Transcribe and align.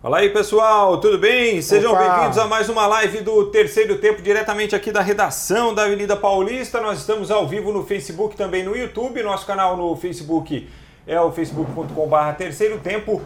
Fala 0.00 0.18
aí 0.18 0.30
pessoal, 0.30 1.00
tudo 1.00 1.18
bem? 1.18 1.60
Sejam 1.60 1.92
bem-vindos 1.92 2.38
a 2.38 2.46
mais 2.46 2.68
uma 2.68 2.86
live 2.86 3.20
do 3.20 3.46
terceiro 3.46 3.98
tempo, 3.98 4.22
diretamente 4.22 4.76
aqui 4.76 4.92
da 4.92 5.00
redação 5.00 5.74
da 5.74 5.86
Avenida 5.86 6.16
Paulista. 6.16 6.80
Nós 6.80 7.00
estamos 7.00 7.32
ao 7.32 7.48
vivo 7.48 7.72
no 7.72 7.84
Facebook, 7.84 8.36
também 8.36 8.62
no 8.62 8.76
YouTube. 8.76 9.20
Nosso 9.24 9.44
canal 9.44 9.76
no 9.76 9.96
Facebook 9.96 10.68
é 11.04 11.20
o 11.20 11.32
facebook.com.br 11.32 12.32
terceiro 12.38 12.78
tempo. 12.78 13.20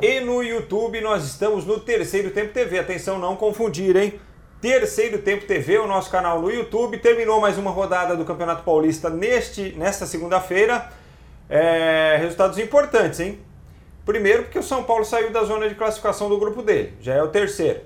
E 0.00 0.20
no 0.20 0.40
YouTube 0.40 1.00
nós 1.00 1.24
estamos 1.24 1.64
no 1.66 1.80
Terceiro 1.80 2.30
Tempo 2.30 2.52
TV. 2.52 2.78
Atenção, 2.78 3.18
não 3.18 3.34
confundir, 3.34 3.96
hein? 3.96 4.20
Terceiro 4.60 5.18
Tempo 5.18 5.46
TV, 5.46 5.78
o 5.78 5.88
nosso 5.88 6.12
canal 6.12 6.40
no 6.40 6.48
YouTube. 6.48 6.96
Terminou 6.98 7.40
mais 7.40 7.58
uma 7.58 7.72
rodada 7.72 8.14
do 8.14 8.24
Campeonato 8.24 8.62
Paulista 8.62 9.10
neste, 9.10 9.74
nesta 9.76 10.06
segunda-feira. 10.06 10.92
É, 11.50 12.18
resultados 12.20 12.56
importantes, 12.58 13.18
hein? 13.18 13.40
Primeiro, 14.04 14.44
porque 14.44 14.58
o 14.58 14.62
São 14.62 14.84
Paulo 14.84 15.04
saiu 15.04 15.32
da 15.32 15.44
zona 15.44 15.68
de 15.68 15.74
classificação 15.74 16.28
do 16.28 16.38
grupo 16.38 16.62
dele, 16.62 16.94
já 17.00 17.14
é 17.14 17.22
o 17.22 17.28
terceiro. 17.28 17.80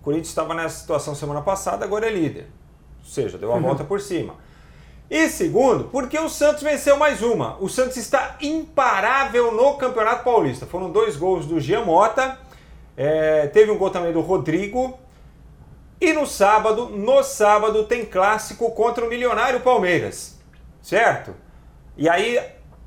O 0.00 0.04
Corinthians 0.04 0.28
estava 0.28 0.54
nessa 0.54 0.80
situação 0.80 1.14
semana 1.14 1.40
passada, 1.40 1.84
agora 1.84 2.06
é 2.06 2.10
líder. 2.10 2.46
Ou 3.02 3.08
seja, 3.08 3.38
deu 3.38 3.52
a 3.52 3.58
volta 3.58 3.82
por 3.84 4.00
cima. 4.00 4.34
E 5.10 5.28
segundo, 5.28 5.84
porque 5.84 6.18
o 6.18 6.28
Santos 6.28 6.62
venceu 6.62 6.96
mais 6.96 7.22
uma. 7.22 7.56
O 7.60 7.68
Santos 7.68 7.96
está 7.96 8.36
imparável 8.40 9.52
no 9.52 9.74
Campeonato 9.74 10.24
Paulista. 10.24 10.66
Foram 10.66 10.90
dois 10.90 11.16
gols 11.16 11.46
do 11.46 11.60
Giamota, 11.60 12.38
é, 12.96 13.46
teve 13.48 13.70
um 13.70 13.78
gol 13.78 13.90
também 13.90 14.12
do 14.12 14.20
Rodrigo. 14.20 14.98
E 16.00 16.12
no 16.12 16.26
sábado, 16.26 16.90
no 16.90 17.22
sábado, 17.22 17.84
tem 17.84 18.04
clássico 18.04 18.70
contra 18.72 19.04
o 19.04 19.08
Milionário 19.08 19.60
Palmeiras. 19.60 20.38
Certo? 20.82 21.34
E 21.96 22.08
aí 22.08 22.38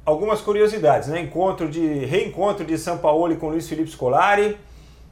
algumas 0.08 0.40
curiosidades, 0.40 1.10
né? 1.10 1.20
Encontro 1.20 1.68
de 1.68 1.86
reencontro 2.06 2.66
de 2.66 2.78
São 2.78 2.98
Paulo 2.98 3.36
com 3.36 3.50
Luiz 3.50 3.68
Felipe 3.68 3.92
Scolari. 3.92 4.58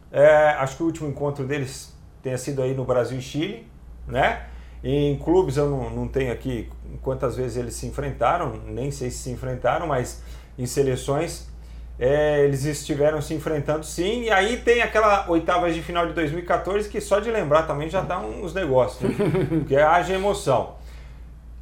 É, 0.10 0.56
acho 0.58 0.78
que 0.78 0.84
o 0.84 0.86
último 0.86 1.10
encontro 1.10 1.46
deles 1.46 1.94
tenha 2.24 2.38
sido 2.38 2.62
aí 2.62 2.74
no 2.74 2.86
Brasil 2.86 3.18
e 3.18 3.22
Chile, 3.22 3.68
né? 4.08 4.44
Em 4.82 5.18
clubes 5.18 5.58
eu 5.58 5.70
não, 5.70 5.90
não 5.90 6.08
tenho 6.08 6.32
aqui 6.32 6.70
quantas 7.02 7.36
vezes 7.36 7.58
eles 7.58 7.74
se 7.74 7.86
enfrentaram, 7.86 8.54
nem 8.68 8.90
sei 8.90 9.10
se 9.10 9.18
se 9.18 9.32
enfrentaram, 9.32 9.86
mas 9.86 10.24
em 10.58 10.66
seleções 10.66 11.50
é, 12.00 12.46
eles 12.46 12.64
estiveram 12.64 13.22
se 13.22 13.34
enfrentando 13.34 13.86
sim. 13.86 14.24
E 14.24 14.30
aí 14.30 14.58
tem 14.58 14.82
aquela 14.82 15.30
oitavas 15.30 15.76
de 15.76 15.82
final 15.82 16.08
de 16.08 16.14
2014 16.14 16.88
que 16.88 17.02
só 17.02 17.20
de 17.20 17.30
lembrar 17.30 17.64
também 17.64 17.90
já 17.90 18.00
dá 18.00 18.18
uns 18.20 18.54
negócios, 18.54 19.02
né? 19.02 19.14
porque 19.50 19.76
haja 19.76 20.14
emoção. 20.14 20.76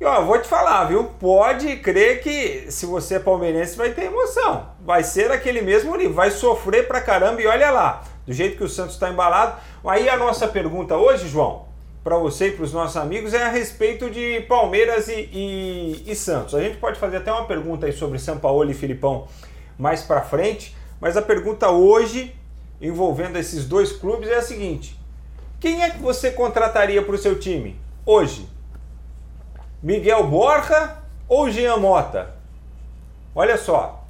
E 0.04 0.06
ó, 0.06 0.22
vou 0.22 0.38
te 0.38 0.50
falar, 0.50 0.84
viu? 0.84 1.06
Pode 1.18 1.78
crer 1.78 2.22
que 2.22 2.70
se 2.70 2.86
você 2.86 3.16
é 3.16 3.20
palmeirense 3.20 3.78
vai 3.78 3.94
ter 3.94 4.04
emoção. 4.08 4.68
Vai 4.82 5.02
ser 5.02 5.32
aquele 5.32 5.62
mesmo 5.62 5.96
livro, 5.96 6.14
vai 6.14 6.30
sofrer 6.30 6.90
pra 6.90 7.00
caramba 7.00 7.42
e 7.42 7.48
olha 7.48 7.72
lá, 7.72 8.04
do 8.28 8.34
jeito 8.34 8.58
que 8.58 8.66
o 8.66 8.68
Santos 8.68 8.96
está 8.96 9.10
embalado. 9.10 9.62
Aí 9.86 10.10
a 10.10 10.18
nossa 10.18 10.46
pergunta 10.46 10.98
hoje, 10.98 11.30
João, 11.30 11.68
para 12.04 12.18
você 12.18 12.48
e 12.48 12.52
para 12.52 12.66
os 12.66 12.74
nossos 12.74 12.98
amigos 12.98 13.34
é 13.34 13.44
a 13.44 13.50
respeito 13.50 14.10
de 14.10 14.42
Palmeiras 14.42 15.08
e, 15.08 15.30
e, 15.32 16.04
e, 16.06 16.14
Santos. 16.18 16.54
A 16.54 16.60
gente 16.60 16.76
pode 16.80 17.00
fazer 17.00 17.16
até 17.16 17.32
uma 17.32 17.46
pergunta 17.46 17.86
aí 17.86 17.94
sobre 17.94 18.20
São 18.20 18.38
Paulo 18.38 18.70
e 18.70 18.74
Filipão 18.74 19.30
mais 19.80 20.04
para 20.04 20.20
frente, 20.20 20.76
mas 21.00 21.16
a 21.16 21.22
pergunta 21.22 21.70
hoje 21.70 22.36
envolvendo 22.82 23.38
esses 23.38 23.66
dois 23.66 23.94
clubes 23.94 24.28
é 24.28 24.36
a 24.36 24.42
seguinte: 24.42 25.00
quem 25.62 25.82
é 25.82 25.90
que 25.92 26.00
você 26.00 26.30
contrataria 26.30 27.02
para 27.02 27.16
o 27.16 27.18
seu 27.18 27.40
time 27.40 27.80
hoje? 28.06 28.52
Miguel 29.84 30.26
Borja 30.28 30.96
ou 31.28 31.52
Jean 31.52 31.76
Mota? 31.76 32.34
Olha 33.36 33.58
só. 33.58 34.08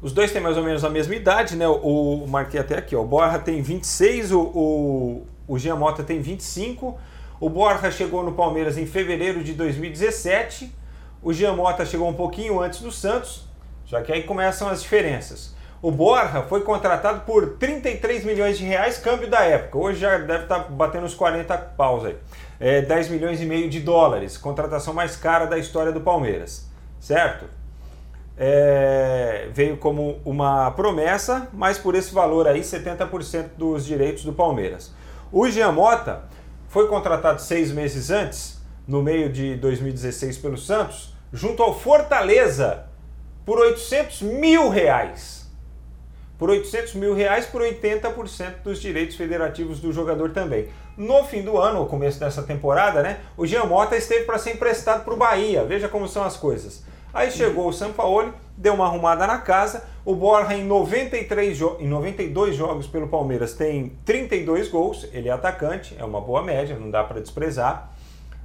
Os 0.00 0.14
dois 0.14 0.32
têm 0.32 0.40
mais 0.40 0.56
ou 0.56 0.64
menos 0.64 0.82
a 0.82 0.88
mesma 0.88 1.14
idade, 1.14 1.56
né? 1.56 1.68
O, 1.68 2.24
marquei 2.26 2.58
até 2.58 2.78
aqui, 2.78 2.96
ó. 2.96 3.02
O 3.02 3.04
Borja 3.04 3.38
tem 3.38 3.60
26, 3.60 4.32
o, 4.32 4.40
o, 4.40 5.26
o 5.46 5.58
Jean 5.58 5.76
Mota 5.76 6.02
tem 6.02 6.22
25. 6.22 6.98
O 7.38 7.50
Borja 7.50 7.90
chegou 7.90 8.24
no 8.24 8.32
Palmeiras 8.32 8.78
em 8.78 8.86
fevereiro 8.86 9.44
de 9.44 9.52
2017. 9.52 10.74
O 11.22 11.34
Jean 11.34 11.54
Mota 11.54 11.84
chegou 11.84 12.08
um 12.08 12.14
pouquinho 12.14 12.58
antes 12.58 12.80
do 12.80 12.90
Santos, 12.90 13.44
já 13.84 14.00
que 14.00 14.10
aí 14.10 14.22
começam 14.22 14.68
as 14.68 14.80
diferenças. 14.80 15.54
O 15.82 15.90
Borja 15.90 16.42
foi 16.42 16.62
contratado 16.62 17.22
por 17.26 17.56
33 17.58 18.24
milhões 18.24 18.56
de 18.56 18.64
reais, 18.64 18.98
câmbio 18.98 19.28
da 19.28 19.40
época. 19.40 19.76
Hoje 19.76 19.98
já 19.98 20.16
deve 20.16 20.44
estar 20.44 20.60
batendo 20.70 21.04
uns 21.04 21.14
40 21.14 21.58
paus 21.76 22.04
aí 22.04 22.16
é, 22.62 22.80
10 22.80 23.08
milhões 23.08 23.40
e 23.40 23.44
meio 23.44 23.68
de 23.68 23.80
dólares, 23.80 24.38
contratação 24.38 24.94
mais 24.94 25.16
cara 25.16 25.46
da 25.46 25.58
história 25.58 25.90
do 25.90 26.00
Palmeiras, 26.00 26.70
certo? 27.00 27.46
É, 28.38 29.48
veio 29.52 29.76
como 29.76 30.20
uma 30.24 30.70
promessa, 30.70 31.48
mas 31.52 31.76
por 31.76 31.96
esse 31.96 32.14
valor 32.14 32.46
aí, 32.46 32.60
70% 32.60 33.56
dos 33.58 33.84
direitos 33.84 34.24
do 34.24 34.32
Palmeiras. 34.32 34.94
O 35.32 35.50
Jean 35.50 35.72
Mota 35.72 36.22
foi 36.68 36.86
contratado 36.86 37.42
seis 37.42 37.72
meses 37.72 38.10
antes, 38.10 38.62
no 38.86 39.02
meio 39.02 39.28
de 39.28 39.56
2016 39.56 40.38
pelo 40.38 40.56
Santos, 40.56 41.12
junto 41.32 41.64
ao 41.64 41.76
Fortaleza, 41.76 42.84
por 43.44 43.58
800 43.58 44.22
mil 44.22 44.68
reais 44.68 45.41
por 46.42 46.50
800 46.50 46.94
mil 46.94 47.14
reais 47.14 47.46
por 47.46 47.62
80% 47.62 48.62
dos 48.64 48.80
direitos 48.80 49.14
federativos 49.14 49.78
do 49.78 49.92
jogador 49.92 50.32
também. 50.32 50.66
No 50.96 51.22
fim 51.22 51.40
do 51.40 51.56
ano, 51.56 51.82
o 51.82 51.86
começo 51.86 52.18
dessa 52.18 52.42
temporada, 52.42 53.00
né, 53.00 53.20
o 53.36 53.46
Jean 53.46 53.62
Mota 53.62 53.96
esteve 53.96 54.24
para 54.24 54.38
ser 54.38 54.54
emprestado 54.54 55.04
para 55.04 55.14
o 55.14 55.16
Bahia. 55.16 55.64
Veja 55.64 55.88
como 55.88 56.08
são 56.08 56.24
as 56.24 56.36
coisas. 56.36 56.82
Aí 57.14 57.30
chegou 57.30 57.68
o 57.68 57.72
Sampaoli, 57.72 58.32
deu 58.56 58.74
uma 58.74 58.86
arrumada 58.86 59.24
na 59.24 59.38
casa. 59.38 59.84
O 60.04 60.16
Borja, 60.16 60.52
em, 60.52 60.64
93 60.64 61.60
em 61.78 61.86
92 61.86 62.56
jogos 62.56 62.88
pelo 62.88 63.06
Palmeiras, 63.06 63.54
tem 63.54 63.92
32 64.04 64.66
gols. 64.66 65.06
Ele 65.12 65.28
é 65.28 65.32
atacante, 65.32 65.94
é 65.96 66.04
uma 66.04 66.20
boa 66.20 66.42
média, 66.42 66.76
não 66.76 66.90
dá 66.90 67.04
para 67.04 67.20
desprezar. 67.20 67.91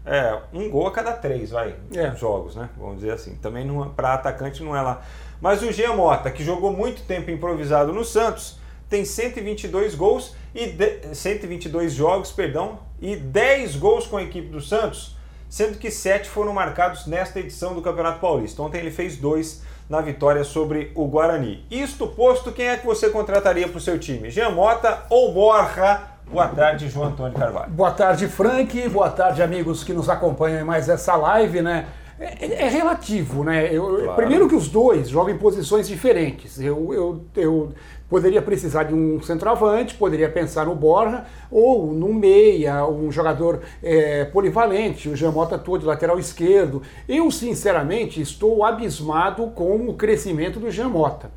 É, 0.08 0.40
um 0.54 0.70
gol 0.70 0.88
a 0.88 0.92
cada 0.92 1.12
três, 1.12 1.52
vai, 1.52 1.76
é. 1.94 2.16
jogos, 2.16 2.56
né? 2.56 2.70
Vamos 2.78 2.96
dizer 2.96 3.12
assim. 3.12 3.36
Também 3.36 3.68
para 3.96 4.14
atacante 4.14 4.64
não 4.64 4.76
é 4.76 4.82
lá. 4.82 5.02
Mas 5.42 5.62
o 5.62 5.72
Jean 5.72 5.94
Mota, 5.94 6.32
que 6.32 6.44
jogou 6.44 6.72
muito 6.72 7.04
tempo 7.04 7.30
improvisado 7.30 7.92
no 7.92 8.06
Santos, 8.06 8.58
tem 8.90 9.04
122 9.04 9.96
gols 9.96 10.34
e 10.56 10.68
de, 10.68 11.14
122 11.14 11.94
jogos, 11.94 12.32
perdão, 12.32 12.80
e 13.02 13.16
10 13.16 13.76
gols 13.76 14.08
com 14.08 14.18
a 14.18 14.24
equipe 14.24 14.48
do 14.48 14.62
Santos, 14.62 15.16
sendo 15.50 15.78
que 15.78 15.92
7 15.92 16.30
foram 16.30 16.54
marcados 16.54 17.06
nesta 17.06 17.40
edição 17.40 17.76
do 17.76 17.82
Campeonato 17.82 18.20
Paulista. 18.20 18.62
Ontem 18.62 18.80
ele 18.80 18.92
fez 18.92 19.18
dois 19.18 19.62
na 19.90 20.02
vitória 20.02 20.44
sobre 20.44 20.92
o 20.96 21.06
Guarani. 21.06 21.66
Isto 21.70 22.08
posto, 22.08 22.52
quem 22.52 22.68
é 22.68 22.78
que 22.78 22.86
você 22.86 23.10
contrataria 23.10 23.68
para 23.68 23.78
o 23.78 23.82
seu 23.82 24.00
time? 24.00 24.30
Jean 24.30 24.52
Mota 24.52 25.06
ou 25.10 25.34
Borja? 25.34 26.17
Boa 26.30 26.48
tarde, 26.50 26.90
João 26.90 27.08
Antônio 27.08 27.38
Carvalho. 27.38 27.72
Boa 27.72 27.92
tarde, 27.92 28.28
Frank. 28.28 28.90
Boa 28.90 29.10
tarde, 29.10 29.42
amigos 29.42 29.84
que 29.84 29.94
nos 29.94 30.10
acompanham 30.10 30.60
em 30.60 30.64
mais 30.64 30.90
essa 30.90 31.16
live, 31.16 31.62
né? 31.62 31.88
É, 32.20 32.66
é, 32.66 32.68
relativo, 32.68 33.44
né? 33.44 33.70
Eu, 33.72 33.86
claro. 33.86 34.16
Primeiro 34.16 34.50
que 34.50 34.56
os 34.56 34.68
dois 34.68 35.08
jogam 35.08 35.34
em 35.34 35.38
posições 35.38 35.88
diferentes. 35.88 36.60
Eu, 36.60 36.94
eu, 36.94 37.22
eu 37.36 37.72
poderia 38.10 38.42
precisar 38.42 38.84
de 38.84 38.94
um 38.94 39.22
centroavante, 39.22 39.94
poderia 39.94 40.28
pensar 40.28 40.66
no 40.66 40.76
Borja, 40.76 41.26
ou 41.52 41.94
no 41.94 42.14
meia, 42.14 42.86
um 42.88 43.12
jogador 43.12 43.62
é, 43.82 44.26
polivalente, 44.26 45.08
o 45.08 45.16
Jamota 45.16 45.58
de 45.58 45.86
lateral 45.86 46.18
esquerdo. 46.20 46.82
Eu, 47.08 47.30
sinceramente, 47.30 48.20
estou 48.20 48.66
abismado 48.66 49.48
com 49.52 49.88
o 49.88 49.94
crescimento 49.94 50.60
do 50.60 50.72
Jamota, 50.72 51.30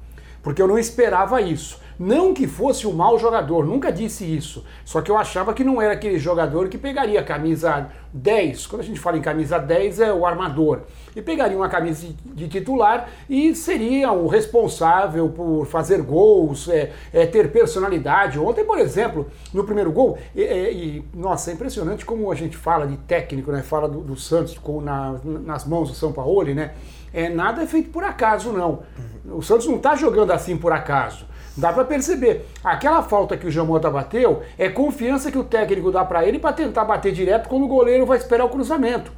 porque 0.42 0.60
eu 0.60 0.68
não 0.68 0.78
esperava 0.78 1.40
isso. 1.40 1.78
Não 2.00 2.32
que 2.32 2.46
fosse 2.46 2.86
um 2.86 2.92
mau 2.92 3.18
jogador, 3.18 3.66
nunca 3.66 3.92
disse 3.92 4.24
isso. 4.24 4.64
Só 4.86 5.02
que 5.02 5.10
eu 5.10 5.18
achava 5.18 5.52
que 5.52 5.62
não 5.62 5.82
era 5.82 5.92
aquele 5.92 6.18
jogador 6.18 6.70
que 6.70 6.78
pegaria 6.78 7.20
a 7.20 7.22
camisa 7.22 7.88
10. 8.10 8.66
Quando 8.68 8.80
a 8.80 8.84
gente 8.84 8.98
fala 8.98 9.18
em 9.18 9.20
camisa 9.20 9.58
10, 9.58 10.00
é 10.00 10.10
o 10.10 10.24
armador. 10.24 10.80
E 11.14 11.20
pegaria 11.20 11.54
uma 11.54 11.68
camisa 11.68 12.06
de 12.24 12.48
titular 12.48 13.10
e 13.28 13.54
seria 13.54 14.12
o 14.12 14.28
responsável 14.28 15.28
por 15.28 15.66
fazer 15.66 16.00
gols, 16.00 16.70
é, 16.70 16.90
é, 17.12 17.26
ter 17.26 17.52
personalidade. 17.52 18.38
Ontem, 18.38 18.64
por 18.64 18.78
exemplo, 18.78 19.26
no 19.52 19.62
primeiro 19.64 19.92
gol, 19.92 20.16
e, 20.34 20.40
e, 20.40 21.04
nossa, 21.12 21.50
é 21.50 21.54
impressionante 21.54 22.06
como 22.06 22.32
a 22.32 22.34
gente 22.34 22.56
fala 22.56 22.86
de 22.86 22.96
técnico, 22.96 23.52
né? 23.52 23.62
Fala 23.62 23.86
do, 23.86 24.00
do 24.00 24.16
Santos 24.16 24.56
com, 24.56 24.80
na, 24.80 25.16
nas 25.22 25.66
mãos 25.66 25.90
do 25.90 25.94
São 25.94 26.12
Paulo, 26.12 26.54
né? 26.54 26.72
É, 27.12 27.28
nada 27.28 27.62
é 27.62 27.66
feito 27.66 27.90
por 27.90 28.04
acaso, 28.04 28.52
não. 28.52 28.80
O 29.24 29.42
Santos 29.42 29.66
não 29.66 29.76
está 29.76 29.94
jogando 29.94 30.32
assim 30.32 30.56
por 30.56 30.72
acaso. 30.72 31.26
Dá 31.56 31.72
para 31.72 31.84
perceber. 31.84 32.46
Aquela 32.62 33.02
falta 33.02 33.36
que 33.36 33.46
o 33.46 33.50
Jamota 33.50 33.90
bateu 33.90 34.42
é 34.56 34.68
confiança 34.68 35.30
que 35.30 35.38
o 35.38 35.44
técnico 35.44 35.90
dá 35.90 36.04
para 36.04 36.24
ele 36.26 36.38
para 36.38 36.52
tentar 36.52 36.84
bater 36.84 37.12
direto 37.12 37.48
quando 37.48 37.64
o 37.64 37.68
goleiro 37.68 38.06
vai 38.06 38.18
esperar 38.18 38.44
o 38.44 38.48
cruzamento. 38.48 39.12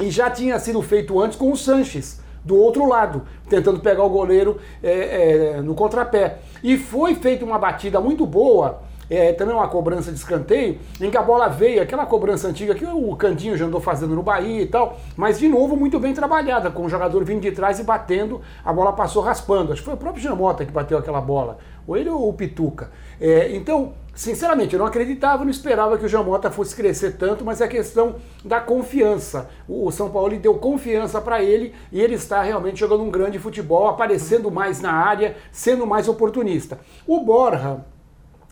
E 0.00 0.10
já 0.10 0.30
tinha 0.30 0.58
sido 0.58 0.80
feito 0.80 1.20
antes 1.20 1.36
com 1.36 1.50
o 1.50 1.56
Sanches, 1.56 2.20
do 2.44 2.56
outro 2.56 2.86
lado, 2.86 3.22
tentando 3.48 3.80
pegar 3.80 4.04
o 4.04 4.08
goleiro 4.08 4.58
é, 4.82 5.56
é, 5.56 5.60
no 5.60 5.74
contrapé. 5.74 6.38
E 6.62 6.78
foi 6.78 7.16
feita 7.16 7.44
uma 7.44 7.58
batida 7.58 8.00
muito 8.00 8.24
boa 8.24 8.87
é, 9.10 9.32
também 9.32 9.54
uma 9.54 9.68
cobrança 9.68 10.10
de 10.10 10.18
escanteio, 10.18 10.78
em 11.00 11.10
que 11.10 11.16
a 11.16 11.22
bola 11.22 11.48
veio, 11.48 11.82
aquela 11.82 12.06
cobrança 12.06 12.48
antiga 12.48 12.74
que 12.74 12.84
o 12.84 13.16
Candinho 13.16 13.56
já 13.56 13.64
andou 13.64 13.80
fazendo 13.80 14.14
no 14.14 14.22
Bahia 14.22 14.62
e 14.62 14.66
tal, 14.66 14.98
mas 15.16 15.38
de 15.38 15.48
novo 15.48 15.76
muito 15.76 15.98
bem 15.98 16.12
trabalhada, 16.12 16.70
com 16.70 16.84
o 16.84 16.88
jogador 16.88 17.24
vindo 17.24 17.40
de 17.40 17.52
trás 17.52 17.78
e 17.78 17.84
batendo, 17.84 18.40
a 18.64 18.72
bola 18.72 18.92
passou 18.92 19.22
raspando. 19.22 19.72
Acho 19.72 19.82
que 19.82 19.86
foi 19.86 19.94
o 19.94 19.98
próprio 19.98 20.22
Jamota 20.22 20.64
que 20.64 20.72
bateu 20.72 20.98
aquela 20.98 21.20
bola, 21.20 21.58
ou 21.86 21.96
ele 21.96 22.10
ou 22.10 22.28
o 22.28 22.32
Pituca. 22.32 22.90
É, 23.20 23.54
então, 23.56 23.94
sinceramente, 24.14 24.74
eu 24.74 24.78
não 24.78 24.86
acreditava, 24.86 25.44
não 25.44 25.50
esperava 25.50 25.96
que 25.96 26.04
o 26.04 26.08
Jamota 26.08 26.50
fosse 26.50 26.76
crescer 26.76 27.12
tanto, 27.12 27.44
mas 27.44 27.60
é 27.60 27.68
questão 27.68 28.16
da 28.44 28.60
confiança. 28.60 29.48
O 29.68 29.90
São 29.90 30.10
Paulo 30.10 30.36
deu 30.36 30.54
confiança 30.54 31.20
para 31.20 31.42
ele 31.42 31.74
e 31.90 32.00
ele 32.00 32.14
está 32.14 32.42
realmente 32.42 32.78
jogando 32.78 33.02
um 33.02 33.10
grande 33.10 33.38
futebol, 33.38 33.88
aparecendo 33.88 34.50
mais 34.50 34.80
na 34.80 34.92
área, 34.92 35.36
sendo 35.50 35.86
mais 35.86 36.08
oportunista. 36.08 36.78
O 37.06 37.20
Borja 37.20 37.78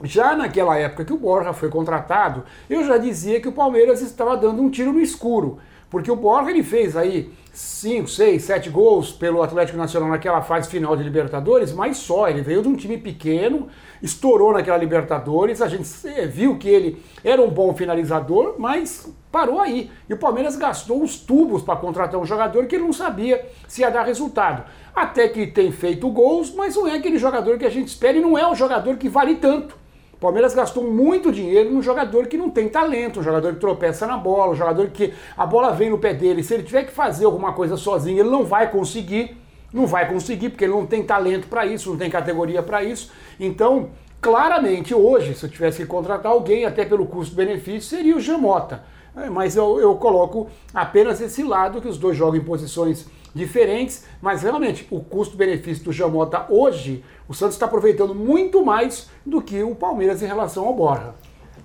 já 0.03 0.37
naquela 0.37 0.77
época 0.77 1.05
que 1.05 1.13
o 1.13 1.19
Borja 1.19 1.53
foi 1.53 1.71
contratado, 1.71 2.45
eu 2.69 2.85
já 2.85 2.99
dizia 2.99 3.41
que 3.41 3.49
o 3.49 3.53
Palmeiras 3.53 4.03
estava 4.03 4.37
dando 4.37 4.61
um 4.61 4.71
tiro 4.71 4.93
no 4.93 5.01
escuro. 5.01 5.59
Porque 5.89 6.11
o 6.11 6.17
Borja 6.17 6.51
ele 6.51 6.63
fez 6.63 6.97
aí 6.97 7.33
5, 7.53 8.09
6, 8.09 8.43
7 8.43 8.69
gols 8.69 9.13
pelo 9.13 9.43
Atlético 9.43 9.79
Nacional 9.79 10.11
naquela 10.11 10.43
fase 10.43 10.69
final 10.69 10.97
de 10.97 11.03
Libertadores, 11.03 11.73
mas 11.73 11.97
só. 11.97 12.29
Ele 12.29 12.43
veio 12.43 12.61
de 12.61 12.69
um 12.69 12.75
time 12.75 12.99
pequeno, 12.99 13.69
estourou 14.03 14.53
naquela 14.53 14.77
Libertadores, 14.77 15.63
a 15.63 15.69
gente 15.69 15.89
viu 16.27 16.59
que 16.59 16.69
ele 16.69 17.03
era 17.25 17.41
um 17.41 17.49
bom 17.49 17.73
finalizador, 17.75 18.57
mas 18.59 19.11
parou 19.31 19.61
aí. 19.61 19.91
E 20.09 20.13
o 20.13 20.19
Palmeiras 20.19 20.57
gastou 20.57 21.03
os 21.03 21.17
tubos 21.17 21.63
para 21.63 21.77
contratar 21.77 22.21
um 22.21 22.27
jogador 22.27 22.67
que 22.67 22.75
ele 22.75 22.85
não 22.85 22.93
sabia 22.93 23.47
se 23.69 23.81
ia 23.81 23.91
dar 23.91 24.03
resultado. 24.03 24.65
Até 24.95 25.29
que 25.29 25.47
tem 25.47 25.71
feito 25.71 26.11
gols, 26.11 26.53
mas 26.53 26.75
não 26.75 26.87
é 26.87 26.97
aquele 26.97 27.17
jogador 27.17 27.59
que 27.59 27.65
a 27.65 27.71
gente 27.71 27.89
espera 27.89 28.19
e 28.19 28.21
não 28.21 28.37
é 28.37 28.47
um 28.47 28.55
jogador 28.55 28.97
que 28.97 29.09
vale 29.09 29.37
tanto. 29.37 29.86
O 30.17 30.19
Palmeiras 30.19 30.55
gastou 30.55 30.83
muito 30.83 31.31
dinheiro 31.31 31.71
num 31.71 31.83
jogador 31.83 32.27
que 32.27 32.39
não 32.39 32.49
tem 32.49 32.71
talento, 32.71 33.21
um 33.21 33.23
jogador 33.23 33.53
que 33.53 33.61
tropeça 33.61 34.07
na 34.07 34.17
bola, 34.17 34.53
um 34.53 34.57
jogador 34.57 34.89
que 34.89 35.13
a 35.37 35.45
bola 35.45 35.73
vem 35.73 35.91
no 35.91 35.99
pé 35.99 36.15
dele. 36.15 36.43
Se 36.43 36.55
ele 36.55 36.63
tiver 36.63 36.85
que 36.85 36.91
fazer 36.91 37.27
alguma 37.27 37.53
coisa 37.53 37.77
sozinho, 37.77 38.21
ele 38.21 38.31
não 38.31 38.43
vai 38.43 38.71
conseguir. 38.71 39.37
Não 39.71 39.87
vai 39.87 40.09
conseguir, 40.09 40.49
porque 40.49 40.65
ele 40.65 40.73
não 40.73 40.87
tem 40.87 41.03
talento 41.03 41.49
para 41.49 41.67
isso, 41.67 41.91
não 41.91 41.99
tem 41.99 42.09
categoria 42.09 42.63
para 42.63 42.83
isso. 42.83 43.13
Então, 43.39 43.91
claramente, 44.19 44.95
hoje, 44.95 45.35
se 45.35 45.45
eu 45.45 45.51
tivesse 45.51 45.83
que 45.83 45.87
contratar 45.87 46.33
alguém, 46.33 46.65
até 46.65 46.87
pelo 46.87 47.05
custo-benefício, 47.05 47.83
seria 47.83 48.17
o 48.17 48.21
Jamota. 48.21 48.85
É, 49.15 49.29
mas 49.29 49.55
eu, 49.55 49.79
eu 49.79 49.97
coloco 49.97 50.49
apenas 50.73 51.21
esse 51.21 51.43
lado, 51.43 51.81
que 51.83 51.89
os 51.89 51.99
dois 51.99 52.17
jogam 52.17 52.41
em 52.41 52.45
posições 52.45 53.07
diferentes, 53.37 54.05
mas 54.21 54.43
realmente 54.43 54.87
o 54.91 54.99
custo-benefício 55.01 55.85
do 55.85 55.93
Jamota 55.93 56.47
hoje, 56.49 57.05
o 57.29 57.35
Santos 57.35 57.55
está 57.55 57.67
aproveitando 57.67 58.15
muito 58.15 58.65
mais 58.65 59.11
do 59.25 59.43
que 59.43 59.63
o 59.63 59.75
Palmeiras 59.75 60.23
em 60.23 60.27
relação 60.27 60.65
ao 60.65 60.75
Borja. 60.75 61.15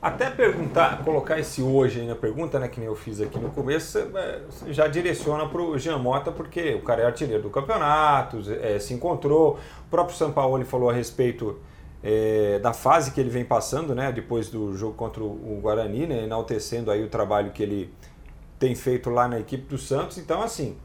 Até 0.02 0.30
perguntar, 0.30 1.04
colocar 1.04 1.40
esse 1.40 1.62
hoje 1.62 2.02
na 2.02 2.16
pergunta, 2.16 2.60
né, 2.60 2.68
que 2.68 2.80
nem 2.80 2.90
eu 2.90 2.96
fiz 2.96 3.22
aqui 3.22 3.40
no 3.40 3.52
começo, 3.52 4.00
já 4.68 4.88
direciona 4.88 5.48
para 5.48 5.62
o 5.62 5.78
Jean 5.78 5.98
Mota, 5.98 6.32
porque 6.32 6.74
o 6.74 6.82
cara 6.82 7.04
é 7.04 7.06
artilheiro 7.06 7.44
do 7.44 7.50
campeonato, 7.50 8.40
é, 8.62 8.78
se 8.80 8.94
encontrou. 8.94 9.60
O 9.86 9.90
próprio 9.90 10.18
São 10.18 10.32
Paulo 10.32 10.66
falou 10.66 10.90
a 10.90 10.94
respeito 10.94 11.60
é, 12.04 12.60
da 12.60 12.74
fase 12.74 13.12
que 13.12 13.22
ele 13.22 13.30
vem 13.30 13.46
passando, 13.46 13.96
né, 13.96 14.12
depois 14.12 14.50
do 14.50 14.76
jogo 14.76 14.96
contra 14.96 15.24
o 15.24 15.60
Guarani, 15.62 16.08
né, 16.08 16.24
enaltecendo 16.24 16.90
aí 16.92 17.04
o 17.04 17.08
trabalho 17.08 17.52
que 17.52 17.62
ele 17.62 17.94
tem 18.58 18.76
feito 18.76 19.10
lá 19.10 19.28
na 19.28 19.40
equipe 19.40 19.64
do 19.70 19.78
Santos. 19.78 20.18
Então, 20.18 20.42
assim, 20.42 20.76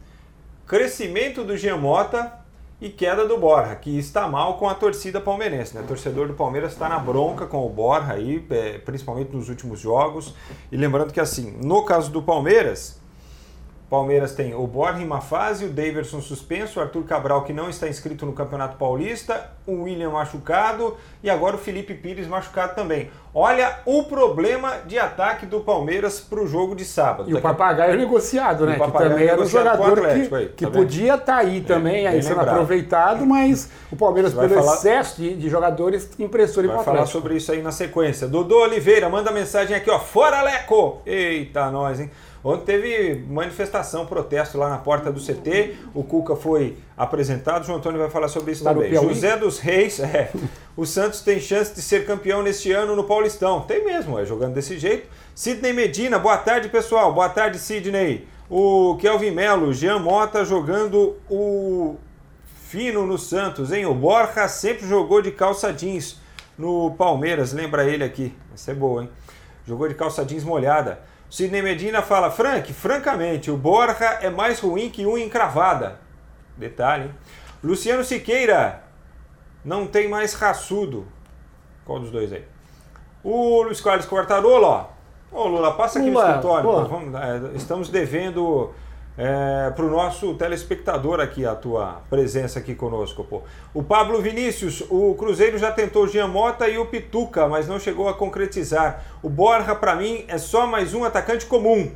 crescimento 0.66 1.44
do 1.44 1.56
Giamota 1.56 2.32
e 2.80 2.90
queda 2.90 3.26
do 3.26 3.38
Borja, 3.38 3.74
que 3.76 3.96
está 3.98 4.28
mal 4.28 4.58
com 4.58 4.68
a 4.68 4.74
torcida 4.74 5.20
palmeirense. 5.20 5.74
Né? 5.74 5.80
O 5.80 5.86
torcedor 5.86 6.28
do 6.28 6.34
Palmeiras 6.34 6.72
está 6.72 6.88
na 6.88 6.98
bronca 6.98 7.46
com 7.46 7.64
o 7.64 7.68
Borja 7.70 8.12
aí, 8.12 8.44
é, 8.50 8.78
principalmente 8.78 9.34
nos 9.34 9.48
últimos 9.48 9.80
jogos. 9.80 10.34
E 10.70 10.76
lembrando 10.76 11.12
que 11.12 11.20
assim, 11.20 11.56
no 11.62 11.84
caso 11.84 12.10
do 12.10 12.20
Palmeiras, 12.20 13.00
Palmeiras 13.88 14.34
tem 14.34 14.52
o 14.52 14.66
Borja 14.66 15.00
em 15.00 15.04
uma 15.04 15.20
fase, 15.20 15.64
o 15.64 15.68
Daverson 15.68 16.20
suspenso, 16.20 16.80
o 16.80 16.82
Arthur 16.82 17.04
Cabral 17.04 17.44
que 17.44 17.52
não 17.52 17.70
está 17.70 17.88
inscrito 17.88 18.26
no 18.26 18.32
Campeonato 18.32 18.76
Paulista, 18.76 19.52
o 19.64 19.82
William 19.82 20.10
machucado 20.10 20.96
e 21.22 21.30
agora 21.30 21.54
o 21.54 21.58
Felipe 21.58 21.94
Pires 21.94 22.26
machucado 22.26 22.74
também. 22.74 23.10
Olha 23.32 23.80
o 23.84 24.04
problema 24.04 24.78
de 24.86 24.98
ataque 24.98 25.46
do 25.46 25.60
Palmeiras 25.60 26.18
para 26.18 26.40
o 26.40 26.48
jogo 26.48 26.74
de 26.74 26.84
sábado. 26.84 27.30
E 27.30 27.34
o 27.34 27.40
Papagaio 27.40 27.92
é 27.92 27.96
negociado, 27.96 28.66
né? 28.66 28.76
Que 28.78 28.90
também 28.90 29.28
era 29.28 29.40
um 29.40 29.46
jogador 29.46 30.00
que, 30.00 30.34
aí, 30.34 30.48
que 30.56 30.64
tá 30.64 30.70
podia 30.70 31.14
estar 31.14 31.26
tá 31.26 31.36
aí 31.36 31.58
é, 31.58 31.60
também, 31.60 32.06
aí 32.08 32.22
sendo 32.22 32.38
lembrado. 32.38 32.54
aproveitado, 32.54 33.26
mas 33.26 33.70
o 33.92 33.94
Palmeiras, 33.94 34.34
pelo 34.34 34.48
falar... 34.48 34.74
excesso 34.74 35.20
de, 35.20 35.36
de, 35.36 35.48
jogadores, 35.48 36.10
emprestou 36.18 36.64
ele 36.64 36.72
para 36.72 36.82
falar 36.82 37.06
sobre 37.06 37.36
isso 37.36 37.52
aí 37.52 37.62
na 37.62 37.70
sequência. 37.70 38.26
Dodô 38.26 38.62
Oliveira, 38.62 39.08
manda 39.08 39.30
mensagem 39.30 39.76
aqui, 39.76 39.90
ó. 39.90 40.00
Fora 40.00 40.42
Leco! 40.42 41.02
Eita, 41.06 41.70
nós, 41.70 42.00
hein? 42.00 42.10
Ontem 42.46 42.64
teve 42.64 43.24
manifestação, 43.28 44.06
protesto 44.06 44.56
lá 44.56 44.70
na 44.70 44.78
porta 44.78 45.10
do 45.10 45.18
CT. 45.20 45.74
O 45.92 46.04
Cuca 46.04 46.36
foi 46.36 46.76
apresentado. 46.96 47.62
O 47.62 47.66
João 47.66 47.78
Antônio 47.78 47.98
vai 47.98 48.08
falar 48.08 48.28
sobre 48.28 48.52
isso 48.52 48.62
lá 48.62 48.72
também. 48.72 48.94
José 48.94 49.36
dos 49.36 49.58
Reis, 49.58 49.98
é, 49.98 50.30
o 50.76 50.86
Santos 50.86 51.22
tem 51.22 51.40
chance 51.40 51.74
de 51.74 51.82
ser 51.82 52.06
campeão 52.06 52.44
neste 52.44 52.70
ano 52.70 52.94
no 52.94 53.02
Paulistão. 53.02 53.62
Tem 53.62 53.84
mesmo, 53.84 54.16
é, 54.16 54.24
jogando 54.24 54.54
desse 54.54 54.78
jeito. 54.78 55.08
Sidney 55.34 55.72
Medina, 55.72 56.20
boa 56.20 56.36
tarde, 56.38 56.68
pessoal. 56.68 57.12
Boa 57.12 57.28
tarde, 57.28 57.58
Sidney. 57.58 58.28
O 58.48 58.96
Kelvin 59.00 59.32
Melo, 59.32 59.74
Jean 59.74 59.98
Mota 59.98 60.44
jogando 60.44 61.16
o 61.28 61.96
fino 62.68 63.04
no 63.04 63.18
Santos, 63.18 63.72
hein? 63.72 63.86
O 63.86 63.94
Borja 63.94 64.46
sempre 64.46 64.86
jogou 64.86 65.20
de 65.20 65.32
calça 65.32 65.72
jeans 65.72 66.20
no 66.56 66.92
Palmeiras, 66.92 67.52
lembra 67.52 67.84
ele 67.90 68.04
aqui. 68.04 68.32
Vai 68.48 68.56
ser 68.56 68.74
boa, 68.76 69.02
hein? 69.02 69.10
Jogou 69.66 69.88
de 69.88 69.96
calça 69.96 70.24
jeans 70.24 70.44
molhada. 70.44 71.00
Sidney 71.30 71.62
Medina 71.62 72.02
fala, 72.02 72.30
Frank, 72.30 72.72
francamente, 72.72 73.50
o 73.50 73.56
Borja 73.56 74.18
é 74.20 74.30
mais 74.30 74.60
ruim 74.60 74.90
que 74.90 75.04
um 75.04 75.18
encravada. 75.18 75.98
Detalhe, 76.56 77.04
hein? 77.04 77.14
Luciano 77.62 78.04
Siqueira, 78.04 78.82
não 79.64 79.86
tem 79.86 80.08
mais 80.08 80.34
raçudo. 80.34 81.06
Qual 81.84 81.98
dos 81.98 82.10
dois 82.10 82.32
aí? 82.32 82.44
O 83.22 83.62
Luiz 83.62 83.80
Carlos 83.80 84.06
Quartarolo, 84.06 84.66
ó. 84.66 84.86
Ô 85.32 85.48
Lula, 85.48 85.72
passa 85.74 85.98
aqui 85.98 86.08
Lula, 86.08 86.22
no 86.22 86.30
escritório. 86.30 86.88
Vamos, 86.88 87.14
é, 87.14 87.56
estamos 87.56 87.88
devendo 87.88 88.72
é, 89.18 89.70
para 89.70 89.84
o 89.84 89.90
nosso 89.90 90.34
telespectador 90.34 91.20
aqui 91.20 91.46
a 91.46 91.54
tua 91.54 92.02
presença 92.10 92.58
aqui 92.58 92.74
conosco. 92.74 93.24
Pô. 93.24 93.42
O 93.72 93.82
Pablo 93.82 94.20
Vinícius, 94.20 94.82
o 94.90 95.14
Cruzeiro 95.14 95.58
já 95.58 95.72
tentou 95.72 96.04
o 96.04 96.08
Giamota 96.08 96.68
e 96.68 96.76
o 96.78 96.86
Pituca, 96.86 97.48
mas 97.48 97.66
não 97.66 97.78
chegou 97.78 98.08
a 98.08 98.14
concretizar. 98.14 99.04
O 99.22 99.28
Borja, 99.28 99.74
para 99.74 99.96
mim, 99.96 100.24
é 100.28 100.38
só 100.38 100.66
mais 100.66 100.92
um 100.92 101.04
atacante 101.04 101.46
comum, 101.46 101.92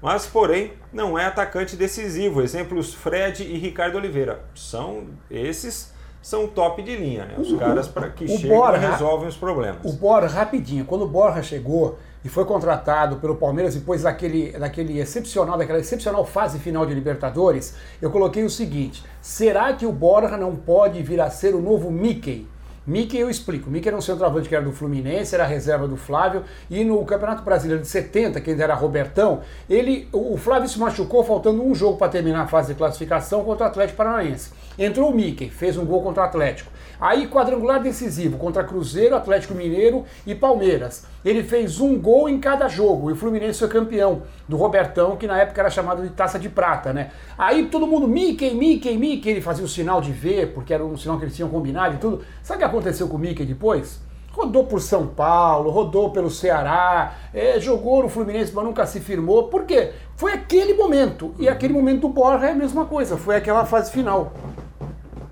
mas 0.00 0.26
porém 0.26 0.72
não 0.92 1.18
é 1.18 1.26
atacante 1.26 1.76
decisivo. 1.76 2.40
Exemplos 2.40 2.94
Fred 2.94 3.42
e 3.42 3.58
Ricardo 3.58 3.96
Oliveira. 3.96 4.44
São 4.54 5.08
esses 5.30 5.92
são 6.22 6.46
top 6.46 6.80
de 6.82 6.94
linha, 6.94 7.24
né? 7.24 7.34
Os 7.36 7.52
caras 7.58 7.88
para 7.88 8.08
que 8.08 8.28
chegam 8.28 8.56
Borja, 8.56 8.90
resolvem 8.92 9.28
os 9.28 9.36
problemas. 9.36 9.78
O 9.82 9.92
Borja, 9.94 10.28
rapidinho, 10.28 10.84
quando 10.84 11.02
o 11.02 11.08
Borja 11.08 11.42
chegou, 11.42 11.98
e 12.24 12.28
foi 12.28 12.44
contratado 12.44 13.16
pelo 13.16 13.36
Palmeiras 13.36 13.74
depois 13.74 14.02
daquele, 14.02 14.52
daquele 14.52 14.98
excepcional, 14.98 15.58
daquela 15.58 15.78
excepcional 15.78 16.24
fase 16.24 16.58
final 16.58 16.86
de 16.86 16.94
Libertadores, 16.94 17.74
eu 18.00 18.10
coloquei 18.10 18.44
o 18.44 18.50
seguinte: 18.50 19.04
será 19.20 19.72
que 19.72 19.86
o 19.86 19.92
Borja 19.92 20.36
não 20.36 20.54
pode 20.54 21.02
vir 21.02 21.20
a 21.20 21.30
ser 21.30 21.54
o 21.54 21.60
novo 21.60 21.90
Mickey? 21.90 22.46
Mickey 22.84 23.16
eu 23.16 23.30
explico. 23.30 23.70
Mickey 23.70 23.88
era 23.88 23.96
um 23.96 24.00
centroavante 24.00 24.48
que 24.48 24.56
era 24.56 24.64
do 24.64 24.72
Fluminense, 24.72 25.36
era 25.36 25.46
reserva 25.46 25.86
do 25.86 25.96
Flávio, 25.96 26.42
e 26.68 26.82
no 26.82 27.04
Campeonato 27.04 27.44
Brasileiro 27.44 27.80
de 27.80 27.86
70, 27.86 28.40
que 28.40 28.50
ainda 28.50 28.64
era 28.64 28.74
Robertão, 28.74 29.40
ele, 29.70 30.08
o 30.12 30.36
Flávio 30.36 30.68
se 30.68 30.80
machucou 30.80 31.22
faltando 31.22 31.62
um 31.62 31.74
jogo 31.76 31.96
para 31.96 32.08
terminar 32.08 32.42
a 32.42 32.46
fase 32.48 32.72
de 32.72 32.78
classificação 32.78 33.44
contra 33.44 33.66
o 33.66 33.68
Atlético 33.68 33.98
Paranaense. 33.98 34.50
Entrou 34.76 35.10
o 35.10 35.14
Mickey, 35.14 35.48
fez 35.48 35.76
um 35.76 35.84
gol 35.84 36.02
contra 36.02 36.24
o 36.24 36.26
Atlético. 36.26 36.72
Aí, 37.00 37.28
quadrangular 37.28 37.80
decisivo 37.80 38.36
contra 38.36 38.64
Cruzeiro, 38.64 39.14
Atlético 39.14 39.54
Mineiro 39.54 40.04
e 40.26 40.34
Palmeiras. 40.34 41.04
Ele 41.24 41.42
fez 41.42 41.80
um 41.80 41.98
gol 41.98 42.28
em 42.28 42.40
cada 42.40 42.68
jogo 42.68 43.10
e 43.10 43.12
o 43.12 43.16
Fluminense 43.16 43.58
foi 43.58 43.68
campeão 43.68 44.22
do 44.48 44.56
Robertão, 44.56 45.16
que 45.16 45.26
na 45.26 45.38
época 45.38 45.60
era 45.60 45.70
chamado 45.70 46.02
de 46.02 46.10
taça 46.10 46.38
de 46.38 46.48
prata, 46.48 46.92
né? 46.92 47.10
Aí 47.38 47.66
todo 47.66 47.86
mundo, 47.86 48.08
Mickey, 48.08 48.54
Mickey, 48.54 48.96
Mickey, 48.96 49.30
ele 49.30 49.40
fazia 49.40 49.64
o 49.64 49.68
sinal 49.68 50.00
de 50.00 50.12
V, 50.12 50.48
porque 50.48 50.74
era 50.74 50.84
um 50.84 50.96
sinal 50.96 51.18
que 51.18 51.24
eles 51.24 51.36
tinham 51.36 51.48
combinado 51.48 51.94
e 51.94 51.98
tudo. 51.98 52.24
Sabe 52.42 52.56
o 52.56 52.58
que 52.58 52.64
aconteceu 52.64 53.08
com 53.08 53.16
o 53.16 53.18
Mickey 53.20 53.44
depois? 53.44 54.00
Rodou 54.32 54.64
por 54.64 54.80
São 54.80 55.06
Paulo, 55.06 55.70
rodou 55.70 56.10
pelo 56.10 56.30
Ceará, 56.30 57.14
é, 57.34 57.60
jogou 57.60 58.02
no 58.02 58.08
Fluminense, 58.08 58.52
mas 58.54 58.64
nunca 58.64 58.86
se 58.86 58.98
firmou. 58.98 59.48
Por 59.48 59.64
quê? 59.64 59.92
Foi 60.16 60.32
aquele 60.32 60.74
momento. 60.74 61.34
E 61.38 61.48
aquele 61.48 61.72
momento 61.72 62.00
do 62.00 62.08
Borja 62.08 62.46
é 62.46 62.52
a 62.52 62.54
mesma 62.54 62.86
coisa, 62.86 63.16
foi 63.16 63.36
aquela 63.36 63.66
fase 63.66 63.92
final. 63.92 64.32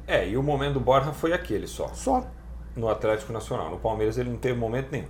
É, 0.07 0.29
e 0.29 0.37
o 0.37 0.43
momento 0.43 0.75
do 0.75 0.81
Borja 0.81 1.13
foi 1.13 1.33
aquele 1.33 1.67
só. 1.67 1.89
Só. 1.95 2.27
No 2.77 2.89
Atlético 2.89 3.33
Nacional. 3.33 3.71
No 3.71 3.79
Palmeiras 3.79 4.19
ele 4.19 4.29
não 4.29 4.37
teve 4.37 4.59
momento 4.59 4.89
nenhum. 4.93 5.07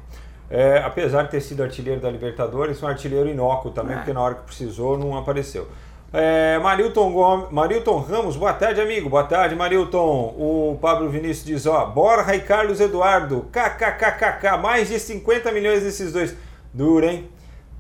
É, 0.51 0.79
apesar 0.79 1.23
de 1.23 1.31
ter 1.31 1.41
sido 1.41 1.63
artilheiro 1.63 2.01
da 2.01 2.11
Libertadores, 2.11 2.83
um 2.83 2.89
artilheiro 2.89 3.29
inócuo 3.29 3.71
também, 3.71 3.95
é. 3.95 3.99
porque 3.99 4.13
na 4.13 4.21
hora 4.21 4.35
que 4.35 4.43
precisou 4.43 4.99
não 4.99 5.17
apareceu. 5.17 5.69
É, 6.13 6.59
Marilton, 6.59 7.13
Gomes, 7.13 7.53
Marilton 7.53 7.99
Ramos, 8.01 8.37
boa 8.37 8.53
tarde, 8.53 8.81
amigo. 8.81 9.09
Boa 9.09 9.23
tarde, 9.23 9.55
Marilton. 9.55 10.35
O 10.37 10.77
Pablo 10.83 11.09
Vinícius 11.09 11.47
diz: 11.47 11.67
ó, 11.67 11.87
Borja 11.87 12.35
e 12.35 12.41
Carlos 12.41 12.81
Eduardo, 12.81 13.49
kkkk, 13.53 14.59
mais 14.61 14.89
de 14.89 14.99
50 14.99 15.53
milhões 15.53 15.85
desses 15.85 16.13
dois. 16.13 16.37
Duro, 16.75 17.07
hein? 17.07 17.31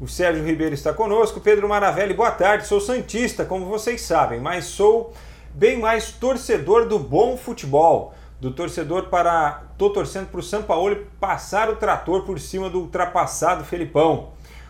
O 0.00 0.06
Sérgio 0.06 0.44
Ribeiro 0.44 0.74
está 0.74 0.92
conosco. 0.92 1.40
Pedro 1.40 1.68
Maravelli, 1.68 2.14
boa 2.14 2.30
tarde. 2.30 2.68
Sou 2.68 2.80
Santista, 2.80 3.44
como 3.44 3.66
vocês 3.66 4.00
sabem, 4.00 4.38
mas 4.38 4.64
sou 4.66 5.12
bem 5.52 5.76
mais 5.76 6.12
torcedor 6.12 6.86
do 6.86 7.00
bom 7.00 7.36
futebol. 7.36 8.14
Do 8.40 8.52
torcedor 8.52 9.08
para. 9.08 9.64
Tô 9.80 9.88
torcendo 9.88 10.26
para 10.26 10.40
o 10.40 10.42
São 10.42 10.62
Paulo 10.62 11.06
passar 11.18 11.70
o 11.70 11.76
trator 11.76 12.26
por 12.26 12.38
cima 12.38 12.68
do 12.68 12.80
ultrapassado 12.80 13.64
Felipão. 13.64 14.28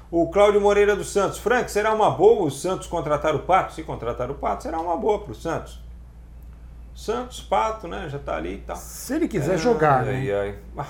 O 0.09 0.31
Cláudio 0.31 0.61
Moreira 0.61 0.95
dos 0.95 1.13
Santos. 1.13 1.37
Frank, 1.37 1.69
será 1.69 1.93
uma 1.93 2.13
boa 2.13 2.45
o 2.47 2.51
Santos 2.51 2.87
contratar 2.87 3.35
o 3.35 3.41
Pato? 3.41 3.73
Se 3.73 3.83
contratar 3.83 4.31
o 4.31 4.35
Pato, 4.35 4.63
será 4.63 4.79
uma 4.79 4.97
boa 4.97 5.19
para 5.19 5.33
o 5.33 5.35
Santos. 5.35 5.83
Santos, 6.95 7.41
Pato, 7.41 7.89
né? 7.89 8.09
Já 8.09 8.19
está 8.19 8.37
ali 8.37 8.55
e 8.55 8.59
tal. 8.59 8.77
Se 8.77 9.17
ele 9.17 9.27
quiser 9.27 9.59
jogar, 9.59 10.05
ai, 10.07 10.27
né? 10.27 10.33
Ai. 10.33 10.55
Ah. 10.79 10.87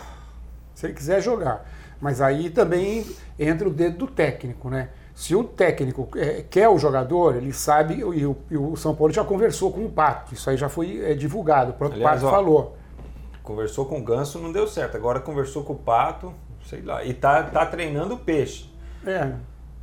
Se 0.75 0.85
ele 0.85 0.93
quiser 0.93 1.23
jogar. 1.23 1.67
Mas 1.99 2.21
aí 2.21 2.51
também 2.51 3.07
entra 3.39 3.67
o 3.67 3.73
dedo 3.73 3.97
do 3.97 4.07
técnico, 4.07 4.69
né? 4.69 4.91
Se 5.15 5.35
o 5.35 5.43
técnico 5.45 6.11
é, 6.15 6.45
quer 6.49 6.69
o 6.69 6.77
jogador, 6.77 7.37
ele 7.37 7.55
sabe, 7.55 7.95
e 7.95 8.05
o, 8.05 8.37
e 8.51 8.57
o, 8.57 8.77
São 8.77 8.95
Paulo 8.95 9.15
já 9.15 9.25
conversou 9.25 9.73
com 9.73 9.85
o 9.85 9.91
Pato, 9.91 10.35
isso 10.35 10.49
aí 10.49 10.59
já 10.59 10.69
foi 10.69 11.03
é, 11.03 11.15
divulgado, 11.15 11.73
o 11.73 11.75
próprio 11.75 12.01
Aliás, 12.01 12.23
Pato 12.23 12.27
ó, 12.27 12.31
falou. 12.31 12.80
Conversou 13.51 13.85
com 13.85 13.99
o 13.99 14.05
Ganso, 14.05 14.39
não 14.39 14.53
deu 14.53 14.65
certo, 14.69 14.97
agora 14.97 15.19
conversou 15.19 15.65
com 15.65 15.73
o 15.73 15.77
Pato, 15.77 16.33
sei 16.65 16.83
lá, 16.83 17.05
e 17.05 17.13
tá, 17.13 17.43
tá 17.43 17.67
treinando 17.67 18.15
o 18.15 18.17
peixe. 18.17 18.71
É. 19.05 19.33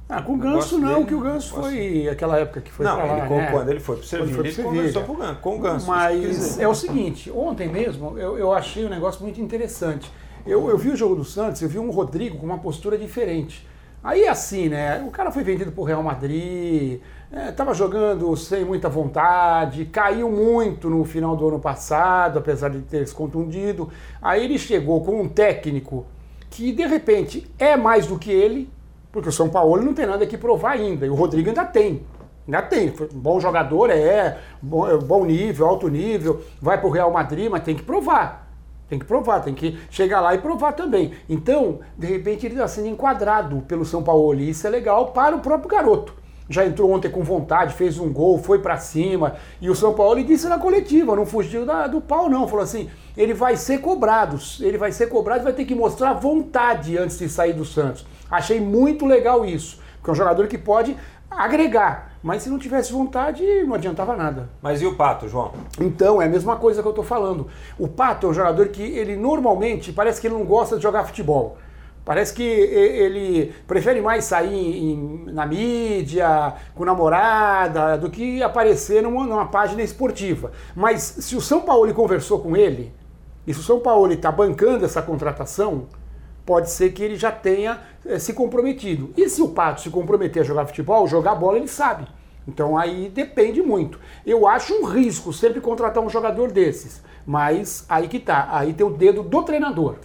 Ah, 0.07 0.21
com 0.21 0.35
o 0.35 0.37
Ganso 0.37 0.79
não, 0.79 0.93
dele, 0.93 1.05
que 1.05 1.13
o 1.13 1.19
Ganso 1.19 1.53
foi 1.53 2.07
aquela 2.07 2.39
época 2.39 2.61
que 2.61 2.71
foi 2.71 2.85
não, 2.85 2.95
lá, 2.95 3.03
ele, 3.03 3.35
né? 3.35 3.51
quando 3.51 3.67
ele 3.67 3.81
foi 3.81 3.97
pro 3.97 4.05
Sevilha, 4.05 4.39
ele 4.39 4.55
conversou 4.55 5.03
com 5.03 5.11
o 5.11 5.17
Ganso, 5.17 5.39
com 5.41 5.55
o 5.57 5.59
Ganso. 5.59 5.85
Mas 5.85 6.57
é 6.57 6.65
o 6.65 6.73
seguinte, 6.73 7.29
ontem 7.29 7.67
mesmo 7.67 8.17
eu, 8.17 8.37
eu 8.37 8.53
achei 8.53 8.85
um 8.85 8.89
negócio 8.89 9.21
muito 9.21 9.41
interessante. 9.41 10.09
Eu, 10.45 10.69
eu 10.69 10.77
vi 10.77 10.91
o 10.91 10.95
jogo 10.95 11.15
do 11.15 11.25
Santos, 11.25 11.61
eu 11.61 11.67
vi 11.67 11.77
um 11.77 11.91
Rodrigo 11.91 12.37
com 12.37 12.45
uma 12.45 12.59
postura 12.59 12.97
diferente. 12.97 13.67
Aí 14.03 14.27
assim, 14.27 14.69
né? 14.69 15.03
O 15.05 15.11
cara 15.11 15.31
foi 15.31 15.43
vendido 15.43 15.71
pro 15.71 15.83
Real 15.83 16.01
Madrid, 16.03 17.01
estava 17.49 17.71
é, 17.71 17.73
jogando 17.73 18.35
sem 18.37 18.63
muita 18.63 18.87
vontade, 18.87 19.85
caiu 19.85 20.31
muito 20.31 20.89
no 20.89 21.03
final 21.03 21.35
do 21.35 21.47
ano 21.47 21.59
passado, 21.59 22.39
apesar 22.39 22.69
de 22.69 22.79
ter 22.81 23.05
se 23.07 23.13
contundido. 23.13 23.89
Aí 24.21 24.45
ele 24.45 24.57
chegou 24.57 25.03
com 25.03 25.21
um 25.21 25.27
técnico 25.27 26.05
que 26.49 26.71
de 26.71 26.85
repente 26.85 27.51
é 27.59 27.75
mais 27.75 28.07
do 28.07 28.17
que 28.17 28.31
ele, 28.31 28.69
porque 29.11 29.29
o 29.29 29.31
São 29.31 29.49
Paulo 29.49 29.81
não 29.81 29.93
tem 29.93 30.05
nada 30.05 30.25
que 30.25 30.37
provar 30.37 30.71
ainda. 30.71 31.05
E 31.05 31.09
o 31.09 31.15
Rodrigo 31.15 31.49
ainda 31.49 31.65
tem. 31.65 32.03
Ainda 32.47 32.61
tem. 32.61 32.93
Bom 33.13 33.39
jogador, 33.39 33.89
é. 33.89 34.37
Bom, 34.61 34.89
é, 34.89 34.97
bom 34.97 35.25
nível, 35.25 35.67
alto 35.67 35.89
nível. 35.89 36.41
Vai 36.61 36.79
pro 36.79 36.89
Real 36.89 37.11
Madrid, 37.11 37.49
mas 37.49 37.63
tem 37.63 37.75
que 37.75 37.83
provar. 37.83 38.46
Tem 38.89 38.97
que 38.97 39.05
provar, 39.05 39.41
tem 39.41 39.53
que 39.53 39.77
chegar 39.89 40.21
lá 40.21 40.33
e 40.33 40.37
provar 40.37 40.73
também. 40.73 41.11
Então, 41.29 41.79
de 41.97 42.07
repente, 42.07 42.45
ele 42.45 42.55
está 42.55 42.67
sendo 42.67 42.87
enquadrado 42.87 43.61
pelo 43.67 43.83
São 43.83 44.01
Paulo. 44.01 44.39
E 44.39 44.49
isso 44.49 44.65
é 44.65 44.69
legal 44.69 45.07
para 45.07 45.35
o 45.35 45.39
próprio 45.39 45.69
garoto. 45.69 46.13
Já 46.49 46.65
entrou 46.65 46.91
ontem 46.91 47.11
com 47.11 47.23
vontade, 47.23 47.73
fez 47.73 47.99
um 47.99 48.11
gol, 48.11 48.37
foi 48.37 48.59
para 48.59 48.77
cima. 48.77 49.35
E 49.59 49.69
o 49.69 49.75
São 49.75 49.93
Paulo 49.93 50.23
disse 50.23 50.47
na 50.47 50.57
coletiva, 50.57 51.15
não 51.15 51.25
fugiu 51.25 51.65
da, 51.65 51.87
do 51.87 51.99
pau, 51.99 52.29
não. 52.29 52.47
Falou 52.47 52.63
assim: 52.63 52.89
ele 53.17 53.33
vai 53.33 53.57
ser 53.57 53.79
cobrado. 53.79 54.39
Ele 54.61 54.77
vai 54.77 54.91
ser 54.91 55.07
cobrado 55.07 55.41
e 55.41 55.43
vai 55.43 55.53
ter 55.53 55.65
que 55.65 55.75
mostrar 55.75 56.13
vontade 56.13 56.97
antes 56.97 57.19
de 57.19 57.27
sair 57.27 57.53
do 57.53 57.65
Santos. 57.65 58.05
Achei 58.31 58.61
muito 58.61 59.05
legal 59.05 59.45
isso, 59.45 59.79
porque 59.97 60.09
é 60.09 60.13
um 60.13 60.15
jogador 60.15 60.47
que 60.47 60.57
pode 60.57 60.95
agregar, 61.29 62.17
mas 62.23 62.43
se 62.43 62.49
não 62.49 62.57
tivesse 62.57 62.91
vontade, 62.91 63.43
não 63.63 63.75
adiantava 63.75 64.15
nada. 64.15 64.49
Mas 64.61 64.81
e 64.81 64.85
o 64.85 64.95
Pato, 64.95 65.27
João? 65.27 65.53
Então, 65.79 66.21
é 66.21 66.25
a 66.25 66.29
mesma 66.29 66.55
coisa 66.55 66.81
que 66.81 66.87
eu 66.87 66.91
estou 66.91 67.05
falando. 67.05 67.47
O 67.77 67.87
Pato 67.87 68.27
é 68.27 68.29
um 68.29 68.33
jogador 68.33 68.67
que 68.69 68.81
ele 68.81 69.15
normalmente 69.15 69.91
parece 69.91 70.19
que 70.19 70.27
ele 70.27 70.35
não 70.35 70.45
gosta 70.45 70.77
de 70.77 70.83
jogar 70.83 71.05
futebol. 71.05 71.57
Parece 72.07 72.33
que 72.33 72.41
ele 72.41 73.53
prefere 73.67 73.99
mais 73.99 74.23
sair 74.23 74.53
em, 74.55 75.25
na 75.25 75.45
mídia, 75.45 76.53
com 76.73 76.85
namorada, 76.85 77.97
do 77.97 78.09
que 78.09 78.41
aparecer 78.41 79.03
numa, 79.03 79.25
numa, 79.25 79.45
página 79.47 79.81
esportiva. 79.81 80.53
Mas 80.73 81.01
se 81.01 81.35
o 81.35 81.41
São 81.41 81.59
Paulo 81.59 81.93
conversou 81.93 82.39
com 82.39 82.55
ele, 82.55 82.93
e 83.45 83.53
se 83.53 83.59
o 83.59 83.63
São 83.63 83.81
Paulo 83.81 84.09
está 84.13 84.31
bancando 84.31 84.85
essa 84.85 85.01
contratação, 85.01 85.87
pode 86.47 86.71
ser 86.71 86.93
que 86.93 87.03
ele 87.03 87.17
já 87.17 87.29
tenha 87.29 87.81
é, 88.05 88.17
se 88.17 88.31
comprometido. 88.31 89.13
E 89.17 89.27
se 89.27 89.41
o 89.41 89.49
Pato 89.49 89.81
se 89.81 89.89
comprometer 89.89 90.41
a 90.41 90.45
jogar 90.45 90.65
futebol, 90.65 91.05
jogar 91.05 91.35
bola, 91.35 91.57
ele 91.57 91.67
sabe. 91.67 92.07
Então 92.47 92.77
aí 92.77 93.09
depende 93.09 93.61
muito. 93.61 93.99
Eu 94.25 94.47
acho 94.47 94.73
um 94.73 94.85
risco 94.85 95.33
sempre 95.33 95.59
contratar 95.59 96.01
um 96.01 96.09
jogador 96.09 96.49
desses. 96.49 97.03
Mas 97.25 97.85
aí 97.89 98.07
que 98.07 98.17
tá. 98.17 98.47
Aí 98.49 98.73
tem 98.73 98.87
o 98.87 98.89
dedo 98.89 99.21
do 99.21 99.43
treinador. 99.43 99.95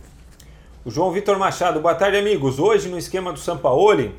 O 0.85 0.91
João 0.91 1.13
Vitor 1.13 1.39
Machado, 1.39 1.81
boa 1.81 1.95
tarde, 1.95 2.17
amigos. 2.17 2.59
Hoje, 2.59 2.89
no 2.89 2.99
esquema 2.99 3.33
do 3.33 3.39
Sampaoli, 3.39 4.13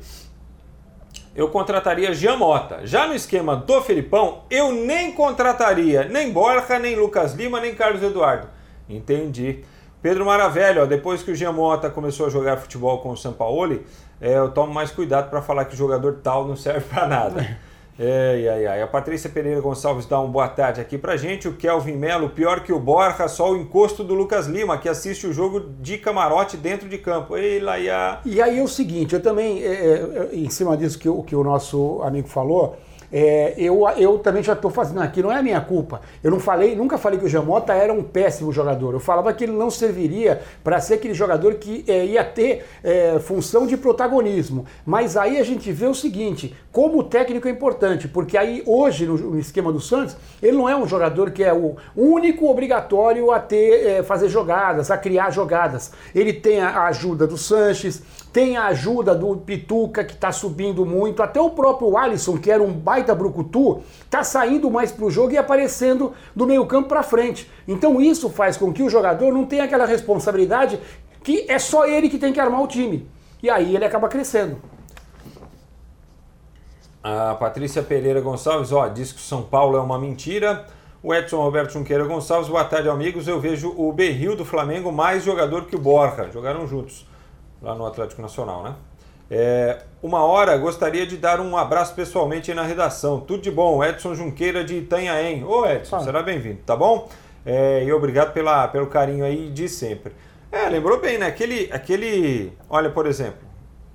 eu 1.36 1.50
contrataria 1.50 2.14
Giamota. 2.14 2.86
Já 2.86 3.06
no 3.06 3.14
esquema 3.14 3.54
do 3.54 3.82
Felipão, 3.82 4.44
eu 4.50 4.72
nem 4.72 5.12
contrataria 5.12 6.04
nem 6.04 6.32
Borja, 6.32 6.78
nem 6.78 6.96
Lucas 6.96 7.34
Lima, 7.34 7.60
nem 7.60 7.74
Carlos 7.74 8.02
Eduardo. 8.02 8.48
Entendi. 8.88 9.62
Pedro 10.04 10.26
Maravelho, 10.26 10.82
ó, 10.82 10.84
depois 10.84 11.22
que 11.22 11.30
o 11.30 11.34
Giamota 11.34 11.88
começou 11.88 12.26
a 12.26 12.28
jogar 12.28 12.58
futebol 12.58 12.98
com 12.98 13.08
o 13.08 13.16
Sampaoli, 13.16 13.86
é, 14.20 14.36
eu 14.36 14.50
tomo 14.50 14.70
mais 14.70 14.90
cuidado 14.90 15.30
para 15.30 15.40
falar 15.40 15.64
que 15.64 15.72
o 15.72 15.76
jogador 15.78 16.18
tal 16.22 16.46
não 16.46 16.54
serve 16.54 16.82
para 16.82 17.08
nada. 17.08 17.56
É, 17.96 18.48
ai, 18.52 18.66
ai. 18.66 18.82
A 18.82 18.88
Patrícia 18.88 19.30
Pereira 19.30 19.60
Gonçalves 19.60 20.04
dá 20.06 20.18
uma 20.18 20.28
boa 20.28 20.48
tarde 20.48 20.80
aqui 20.80 20.98
pra 20.98 21.16
gente. 21.16 21.46
O 21.46 21.54
Kelvin 21.54 21.92
Melo, 21.92 22.28
pior 22.28 22.64
que 22.64 22.72
o 22.72 22.80
Borja, 22.80 23.28
só 23.28 23.52
o 23.52 23.56
encosto 23.56 24.02
do 24.02 24.14
Lucas 24.14 24.48
Lima, 24.48 24.76
que 24.76 24.88
assiste 24.88 25.28
o 25.28 25.32
jogo 25.32 25.60
de 25.80 25.96
camarote 25.96 26.56
dentro 26.56 26.88
de 26.88 26.98
campo. 26.98 27.36
Ei, 27.36 27.60
Laia. 27.60 28.18
E 28.24 28.42
aí 28.42 28.58
é 28.58 28.62
o 28.64 28.66
seguinte, 28.66 29.14
eu 29.14 29.22
também, 29.22 29.62
é, 29.62 29.68
é, 29.68 30.30
em 30.32 30.50
cima 30.50 30.76
disso 30.76 30.98
que, 30.98 31.08
que 31.22 31.36
o 31.36 31.44
nosso 31.44 32.02
amigo 32.02 32.26
falou, 32.26 32.76
é, 33.16 33.54
eu, 33.56 33.88
eu 33.96 34.18
também 34.18 34.42
já 34.42 34.54
estou 34.54 34.72
fazendo 34.72 35.00
aqui, 35.00 35.22
não 35.22 35.30
é 35.30 35.40
minha 35.40 35.60
culpa. 35.60 36.00
Eu 36.20 36.32
não 36.32 36.40
falei, 36.40 36.74
nunca 36.74 36.98
falei 36.98 37.16
que 37.16 37.24
o 37.24 37.28
Jamota 37.28 37.72
era 37.72 37.92
um 37.92 38.02
péssimo 38.02 38.52
jogador. 38.52 38.92
Eu 38.92 38.98
falava 38.98 39.32
que 39.32 39.44
ele 39.44 39.52
não 39.52 39.70
serviria 39.70 40.42
para 40.64 40.80
ser 40.80 40.94
aquele 40.94 41.14
jogador 41.14 41.54
que 41.54 41.84
é, 41.86 42.04
ia 42.06 42.24
ter 42.24 42.66
é, 42.82 43.20
função 43.20 43.68
de 43.68 43.76
protagonismo. 43.76 44.66
Mas 44.84 45.16
aí 45.16 45.38
a 45.38 45.44
gente 45.44 45.70
vê 45.70 45.86
o 45.86 45.94
seguinte: 45.94 46.56
como 46.72 46.98
o 46.98 47.04
técnico 47.04 47.46
é 47.46 47.52
importante, 47.52 48.08
porque 48.08 48.36
aí 48.36 48.64
hoje, 48.66 49.06
no, 49.06 49.16
no 49.16 49.38
esquema 49.38 49.72
do 49.72 49.78
Santos, 49.80 50.16
ele 50.42 50.56
não 50.56 50.68
é 50.68 50.74
um 50.74 50.88
jogador 50.88 51.30
que 51.30 51.44
é 51.44 51.54
o 51.54 51.76
único 51.94 52.50
obrigatório 52.50 53.30
a 53.30 53.38
ter, 53.38 53.86
é, 53.86 54.02
fazer 54.02 54.28
jogadas, 54.28 54.90
a 54.90 54.98
criar 54.98 55.30
jogadas. 55.30 55.92
Ele 56.12 56.32
tem 56.32 56.60
a 56.60 56.86
ajuda 56.86 57.28
do 57.28 57.38
Sanches, 57.38 58.02
tem 58.32 58.56
a 58.56 58.64
ajuda 58.66 59.14
do 59.14 59.36
Pituca, 59.36 60.02
que 60.02 60.14
está 60.14 60.32
subindo 60.32 60.84
muito, 60.84 61.22
até 61.22 61.40
o 61.40 61.50
próprio 61.50 61.96
Alisson, 61.96 62.36
que 62.36 62.50
era 62.50 62.60
um 62.60 62.72
baita 62.72 63.03
brucutu, 63.12 63.82
está 64.04 64.22
saindo 64.22 64.70
mais 64.70 64.92
para 64.92 65.04
o 65.04 65.10
jogo 65.10 65.32
e 65.32 65.36
aparecendo 65.36 66.12
do 66.36 66.46
meio 66.46 66.64
campo 66.66 66.88
para 66.88 67.02
frente. 67.02 67.50
Então 67.66 68.00
isso 68.00 68.30
faz 68.30 68.56
com 68.56 68.72
que 68.72 68.84
o 68.84 68.88
jogador 68.88 69.32
não 69.32 69.44
tenha 69.44 69.64
aquela 69.64 69.84
responsabilidade 69.84 70.78
que 71.24 71.44
é 71.48 71.58
só 71.58 71.86
ele 71.86 72.08
que 72.08 72.18
tem 72.18 72.32
que 72.32 72.38
armar 72.38 72.62
o 72.62 72.68
time. 72.68 73.08
E 73.42 73.50
aí 73.50 73.74
ele 73.74 73.84
acaba 73.84 74.06
crescendo. 74.08 74.58
A 77.02 77.34
Patrícia 77.34 77.82
Pereira 77.82 78.20
Gonçalves, 78.20 78.72
ó, 78.72 78.86
diz 78.88 79.12
que 79.12 79.18
o 79.18 79.22
São 79.22 79.42
Paulo 79.42 79.76
é 79.76 79.80
uma 79.80 79.98
mentira. 79.98 80.64
O 81.02 81.12
Edson 81.14 81.36
Roberto 81.42 81.72
Junqueira 81.72 82.04
Gonçalves, 82.04 82.48
boa 82.48 82.64
tarde, 82.64 82.88
amigos. 82.88 83.28
Eu 83.28 83.38
vejo 83.38 83.74
o 83.76 83.92
Berril 83.92 84.34
do 84.34 84.44
Flamengo 84.44 84.90
mais 84.90 85.22
jogador 85.22 85.66
que 85.66 85.76
o 85.76 85.78
Borja. 85.78 86.30
Jogaram 86.32 86.66
juntos 86.66 87.06
lá 87.60 87.74
no 87.74 87.84
Atlético 87.84 88.22
Nacional, 88.22 88.62
né? 88.62 88.74
É, 89.30 89.80
uma 90.02 90.22
hora 90.22 90.56
gostaria 90.56 91.06
de 91.06 91.16
dar 91.16 91.40
um 91.40 91.56
abraço 91.56 91.94
pessoalmente 91.94 92.52
na 92.52 92.62
redação. 92.62 93.20
Tudo 93.20 93.42
de 93.42 93.50
bom, 93.50 93.82
Edson 93.82 94.14
Junqueira 94.14 94.62
de 94.62 94.76
Itanhaém. 94.76 95.42
Ô 95.44 95.66
Edson, 95.66 95.96
ah. 95.96 96.00
será 96.00 96.22
bem-vindo, 96.22 96.58
tá 96.66 96.76
bom? 96.76 97.08
É, 97.44 97.84
e 97.84 97.92
obrigado 97.92 98.32
pela, 98.32 98.68
pelo 98.68 98.86
carinho 98.86 99.24
aí 99.24 99.50
de 99.50 99.68
sempre. 99.68 100.12
É, 100.52 100.68
lembrou 100.68 101.00
bem, 101.00 101.18
né? 101.18 101.26
Aquele, 101.26 101.68
aquele. 101.72 102.52
Olha, 102.70 102.90
por 102.90 103.06
exemplo, 103.06 103.40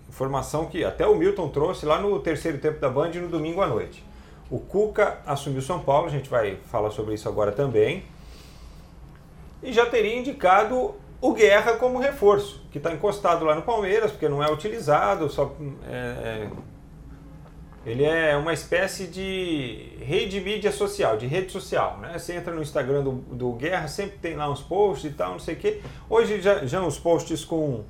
informação 0.09 0.65
que 0.65 0.83
até 0.83 1.05
o 1.07 1.15
Milton 1.15 1.47
trouxe 1.49 1.85
lá 1.85 1.99
no 2.01 2.19
terceiro 2.19 2.57
tempo 2.57 2.79
da 2.79 2.89
Band 2.89 3.11
no 3.11 3.27
domingo 3.27 3.61
à 3.61 3.67
noite. 3.67 4.03
O 4.51 4.59
Cuca 4.59 5.19
assumiu 5.25 5.61
São 5.61 5.79
Paulo, 5.79 6.07
a 6.07 6.09
gente 6.09 6.29
vai 6.29 6.57
falar 6.69 6.89
sobre 6.89 7.13
isso 7.13 7.29
agora 7.29 7.51
também. 7.51 8.03
E 9.61 9.71
já 9.71 9.85
teria 9.85 10.17
indicado 10.17 10.95
o 11.21 11.33
Guerra 11.33 11.73
como 11.73 11.99
reforço, 11.99 12.61
que 12.71 12.77
está 12.77 12.93
encostado 12.93 13.43
lá 13.45 13.55
no 13.55 13.61
Palmeiras, 13.61 14.11
porque 14.11 14.29
não 14.29 14.43
é 14.43 14.51
utilizado, 14.51 15.29
só 15.29 15.53
é, 15.87 15.93
é, 15.93 16.49
ele 17.85 18.03
é 18.03 18.35
uma 18.37 18.53
espécie 18.53 19.07
de 19.07 19.97
rede 20.01 20.39
mídia 20.39 20.71
social, 20.71 21.17
de 21.17 21.27
rede 21.27 21.51
social. 21.51 21.97
Né? 21.97 22.17
Você 22.17 22.33
entra 22.33 22.53
no 22.53 22.61
Instagram 22.61 23.03
do, 23.03 23.11
do 23.11 23.51
Guerra, 23.53 23.87
sempre 23.87 24.17
tem 24.19 24.35
lá 24.35 24.49
uns 24.49 24.61
posts 24.61 25.11
e 25.11 25.13
tal, 25.13 25.31
não 25.31 25.39
sei 25.39 25.55
o 25.55 25.57
quê. 25.57 25.81
Hoje 26.09 26.41
já, 26.41 26.65
já 26.65 26.81
uns 26.81 26.97
posts 26.97 27.43
com 27.43 27.83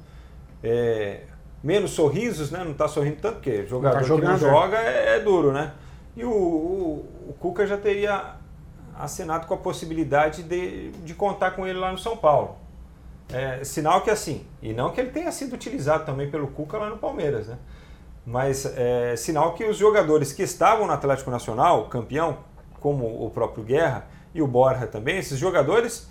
é, 0.64 1.22
menos 1.64 1.92
sorrisos, 1.92 2.50
né? 2.50 2.64
não 2.64 2.72
está 2.72 2.88
sorrindo 2.88 3.18
tanto, 3.22 3.36
porque 3.36 3.66
jogador 3.68 4.00
tá 4.00 4.16
que 4.16 4.22
não 4.22 4.38
joga 4.38 4.78
é, 4.78 5.18
é, 5.18 5.20
duro, 5.20 5.52
né? 5.52 5.74
e 6.20 6.24
o, 6.26 6.30
o, 6.30 7.06
o 7.30 7.34
Cuca 7.40 7.66
já 7.66 7.78
teria 7.78 8.36
assinado 8.98 9.48
com 9.48 9.54
a 9.54 9.58
possibilidade 9.58 10.44
de, 10.44 10.92
de 10.92 11.14
contar 11.14 11.52
com 11.52 11.66
ele 11.66 11.80
lá 11.80 11.92
no 11.92 11.98
São 11.98 12.18
Paulo. 12.18 12.58
É, 13.32 13.64
sinal 13.64 14.02
que 14.02 14.10
assim, 14.10 14.46
e 14.62 14.74
não 14.74 14.92
que 14.92 15.00
ele 15.00 15.12
tenha 15.12 15.32
sido 15.32 15.54
utilizado 15.54 16.04
também 16.06 16.30
pelo 16.32 16.48
Cuca 16.48 16.78
lá 16.78 16.90
no 16.90 16.98
Palmeiras, 16.98 17.48
né? 17.48 17.58
Mas 18.26 18.66
é, 18.66 19.16
sinal 19.16 19.54
que 19.54 19.66
os 19.66 19.78
jogadores 19.78 20.34
que 20.34 20.44
estavam 20.44 20.88
no 20.88 20.94
Atlético 20.94 21.30
Nacional, 21.32 21.88
campeão, 21.90 22.38
como 22.80 23.26
o 23.26 23.30
próprio 23.30 23.64
Guerra 23.64 24.08
e 24.34 24.42
o 24.42 24.48
Borja 24.48 24.88
também, 24.88 25.18
esses 25.18 25.38
jogadores, 25.38 26.08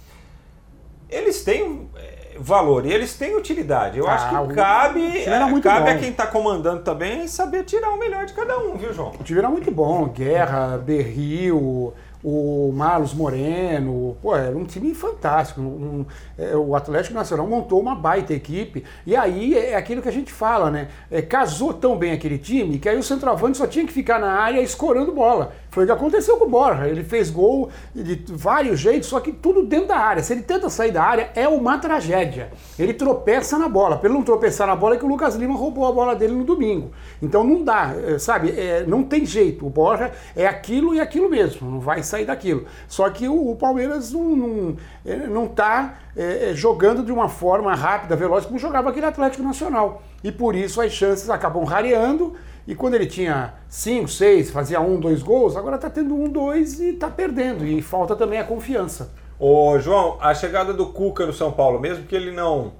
eles 1.09 1.43
têm 1.43 1.91
é, 1.97 2.37
valor 2.39 2.87
e 2.87 2.93
eles 2.93 3.17
têm 3.17 3.37
utilidade. 3.37 3.99
Eu 3.99 4.09
ah, 4.09 4.15
acho 4.15 4.49
que 4.49 4.55
cabe, 4.55 5.19
é, 5.19 5.61
cabe 5.61 5.91
a 5.91 5.99
quem 5.99 6.11
está 6.11 6.27
comandando 6.27 6.83
também 6.83 7.27
saber 7.27 7.65
tirar 7.65 7.91
o 7.91 7.99
melhor 7.99 8.27
de 8.27 8.33
cada 8.33 8.59
um, 8.59 8.77
viu, 8.77 8.93
João? 8.93 9.13
O 9.19 9.25
time 9.25 9.39
era 9.39 9.49
muito 9.49 9.71
bom. 9.71 10.07
Guerra, 10.09 10.79
Berril, 10.79 11.93
o 12.23 12.73
Marlos 12.75 13.15
Moreno, 13.15 14.17
pô, 14.21 14.35
era 14.35 14.57
um 14.57 14.65
time 14.65 14.95
fantástico. 14.95 15.61
Um, 15.61 15.65
um, 15.65 16.07
é, 16.37 16.57
o 16.57 16.75
Atlético 16.75 17.15
Nacional 17.15 17.47
montou 17.47 17.81
uma 17.81 17.95
baita 17.95 18.33
equipe. 18.35 18.85
E 19.07 19.15
aí 19.15 19.57
é, 19.57 19.71
é 19.71 19.77
aquilo 19.77 20.03
que 20.03 20.09
a 20.09 20.13
gente 20.13 20.33
fala, 20.33 20.71
né? 20.71 20.89
É, 21.11 21.23
casou 21.23 21.73
tão 21.73 21.97
bem 21.97 22.13
aquele 22.13 22.39
time 22.39 22.79
que 22.79 22.89
aí 22.89 22.99
o 22.99 23.03
centroavante 23.03 23.59
só 23.59 23.67
tinha 23.67 23.87
que 23.87 23.93
ficar 23.93 24.19
na 24.19 24.33
área 24.33 24.61
escorando 24.61 25.13
bola. 25.13 25.53
Foi 25.79 25.85
o 25.85 25.87
que 25.87 25.93
aconteceu 25.93 26.37
com 26.39 26.47
o 26.47 26.49
Borja. 26.49 26.89
Ele 26.89 27.05
fez 27.05 27.31
gol 27.31 27.71
de 27.95 28.21
vários 28.31 28.81
jeitos, 28.81 29.09
só 29.09 29.21
que 29.21 29.31
tudo 29.31 29.65
dentro 29.65 29.87
da 29.87 29.97
área. 29.97 30.21
Se 30.25 30.33
ele 30.33 30.43
tenta 30.43 30.69
sair 30.69 30.91
da 30.91 31.05
área, 31.05 31.31
é 31.37 31.47
uma 31.47 31.79
tragédia. 31.79 32.51
Ele 32.77 32.93
tropeça 32.93 33.57
na 33.57 33.69
bola. 33.69 33.97
Pelo 33.97 34.15
não 34.15 34.25
tropeçar 34.25 34.67
na 34.67 34.75
bola, 34.75 34.97
é 34.97 34.99
que 34.99 35.05
o 35.05 35.09
Lucas 35.09 35.37
Lima 35.37 35.55
roubou 35.55 35.87
a 35.87 35.93
bola 35.93 36.17
dele 36.17 36.33
no 36.33 36.43
domingo. 36.43 36.91
Então 37.23 37.45
não 37.45 37.63
dá, 37.63 37.95
é, 37.95 38.19
sabe? 38.19 38.51
É, 38.59 38.85
não 38.89 39.05
tem 39.05 39.25
jeito. 39.25 39.65
O 39.65 39.71
Borja 39.71 40.11
é 40.35 40.49
aquilo 40.49 40.97
e 40.97 41.01
aquilo 41.01 41.31
mesmo. 41.31 41.71
Não 41.71 41.79
vai 41.79 42.03
sair 42.03 42.25
daquilo. 42.25 42.67
Só 42.89 43.09
que 43.09 43.29
o, 43.29 43.53
o 43.53 43.55
Palmeiras 43.55 44.11
não, 44.11 44.35
não, 44.35 44.77
é, 45.07 45.17
não 45.29 45.47
tá 45.47 45.95
é, 46.17 46.51
jogando 46.55 47.05
de 47.05 47.13
uma 47.13 47.29
forma 47.29 47.73
rápida, 47.73 48.17
veloz, 48.17 48.45
como 48.45 48.59
jogava 48.59 48.91
aquele 48.91 49.07
Atlético 49.07 49.45
Nacional. 49.45 50.03
E 50.25 50.33
por 50.33 50.57
isso 50.57 50.81
as 50.81 50.91
chances 50.91 51.31
acabam 51.31 51.63
rareando 51.63 52.35
e 52.69 52.75
quando 52.75 52.93
ele 52.93 53.07
tinha 53.07 53.55
5, 53.67 54.09
6, 54.09 54.51
fazia 54.51 54.79
um, 54.79 55.01
dois 55.01 55.23
gols, 55.23 55.57
agora 55.57 55.77
está 55.77 55.89
tendo 55.89 56.15
um, 56.15 56.29
dois 56.29 56.79
e 56.79 56.91
está 56.91 57.09
perdendo. 57.09 57.65
E 57.65 57.81
falta 57.81 58.15
também 58.15 58.39
a 58.39 58.45
confiança. 58.45 59.11
Ô, 59.41 59.79
João, 59.79 60.19
a 60.21 60.35
chegada 60.35 60.75
do 60.75 60.85
Cuca 60.85 61.25
no 61.25 61.33
São 61.33 61.51
Paulo, 61.51 61.81
mesmo 61.81 62.05
que 62.05 62.15
ele 62.15 62.31
não 62.31 62.75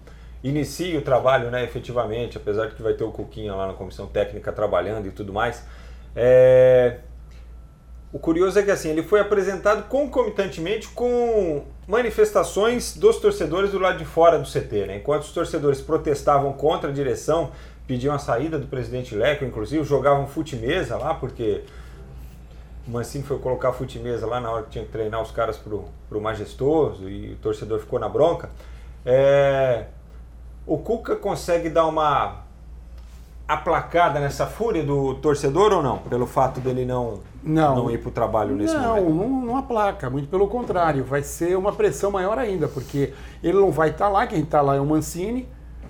inicie 0.45 0.95
o 0.99 1.01
trabalho 1.01 1.51
né, 1.51 1.65
efetivamente, 1.65 2.37
apesar 2.37 2.67
de 2.67 2.75
que 2.75 2.83
vai 2.83 2.93
ter 2.93 3.03
o 3.03 3.11
Cuquinha 3.11 3.55
lá 3.55 3.67
na 3.67 3.73
comissão 3.73 4.07
técnica 4.07 4.53
trabalhando 4.53 5.07
e 5.07 5.11
tudo 5.11 5.33
mais, 5.33 5.65
é... 6.15 6.99
o 8.13 8.19
curioso 8.19 8.59
é 8.59 8.63
que 8.63 8.71
assim, 8.71 8.91
ele 8.91 9.03
foi 9.03 9.21
apresentado 9.21 9.89
concomitantemente 9.89 10.87
com 10.89 11.65
manifestações 11.87 12.95
dos 12.95 13.17
torcedores 13.17 13.71
do 13.71 13.79
lado 13.79 13.97
de 13.97 14.05
fora 14.05 14.39
do 14.39 14.47
CT. 14.47 14.85
Né? 14.87 14.97
Enquanto 14.99 15.23
os 15.23 15.33
torcedores 15.33 15.81
protestavam 15.81 16.53
contra 16.53 16.91
a 16.91 16.93
direção 16.93 17.53
pediam 17.89 18.15
a 18.15 18.19
saída 18.19 18.59
do 18.59 18.67
presidente 18.67 19.15
Leco, 19.15 19.47
inclusive 19.47 19.83
jogavam 19.83 20.27
fute-mesa 20.27 20.99
lá, 20.99 21.15
porque 21.15 21.65
o 22.87 22.91
Mancini 22.91 23.25
foi 23.25 23.39
colocar 23.39 23.73
fute-mesa 23.73 24.27
lá 24.27 24.39
na 24.41 24.51
hora 24.51 24.63
que 24.65 24.71
tinha 24.71 24.85
que 24.85 24.93
treinar 24.93 25.23
os 25.23 25.31
caras 25.31 25.57
pro, 25.57 25.87
pro 26.07 26.21
majestoso 26.21 27.09
e 27.09 27.33
o 27.33 27.37
torcedor 27.37 27.81
ficou 27.81 27.99
na 27.99 28.09
bronca. 28.09 28.51
É, 29.07 29.87
o 30.67 30.77
Cuca 30.77 31.17
consegue 31.17 31.71
dar 31.71 31.87
uma 31.87 32.43
aplacada 33.49 34.21
nessa 34.21 34.47
fúria 34.47 34.85
do 34.85 35.15
torcedor 35.15 35.73
ou 35.73 35.83
não? 35.83 35.97
Pelo 35.97 36.27
fato 36.27 36.61
dele 36.61 36.85
não, 36.85 37.21
não, 37.43 37.75
não 37.75 37.91
ir 37.91 37.97
para 37.97 38.11
o 38.11 38.13
trabalho 38.13 38.55
nesse 38.55 38.75
não, 38.75 38.97
momento? 38.97 39.15
Não, 39.15 39.47
não 39.47 39.57
aplaca, 39.57 40.11
muito 40.11 40.29
pelo 40.29 40.47
contrário, 40.47 41.03
vai 41.05 41.23
ser 41.23 41.57
uma 41.57 41.73
pressão 41.73 42.11
maior 42.11 42.39
ainda, 42.39 42.69
porque 42.69 43.15
ele 43.43 43.59
não 43.59 43.71
vai 43.71 43.89
estar 43.89 44.05
tá 44.05 44.11
lá, 44.11 44.27
quem 44.27 44.41
está 44.41 44.61
lá 44.61 44.77
é 44.77 44.81
o 44.81 44.85
Mancini, 44.85 45.49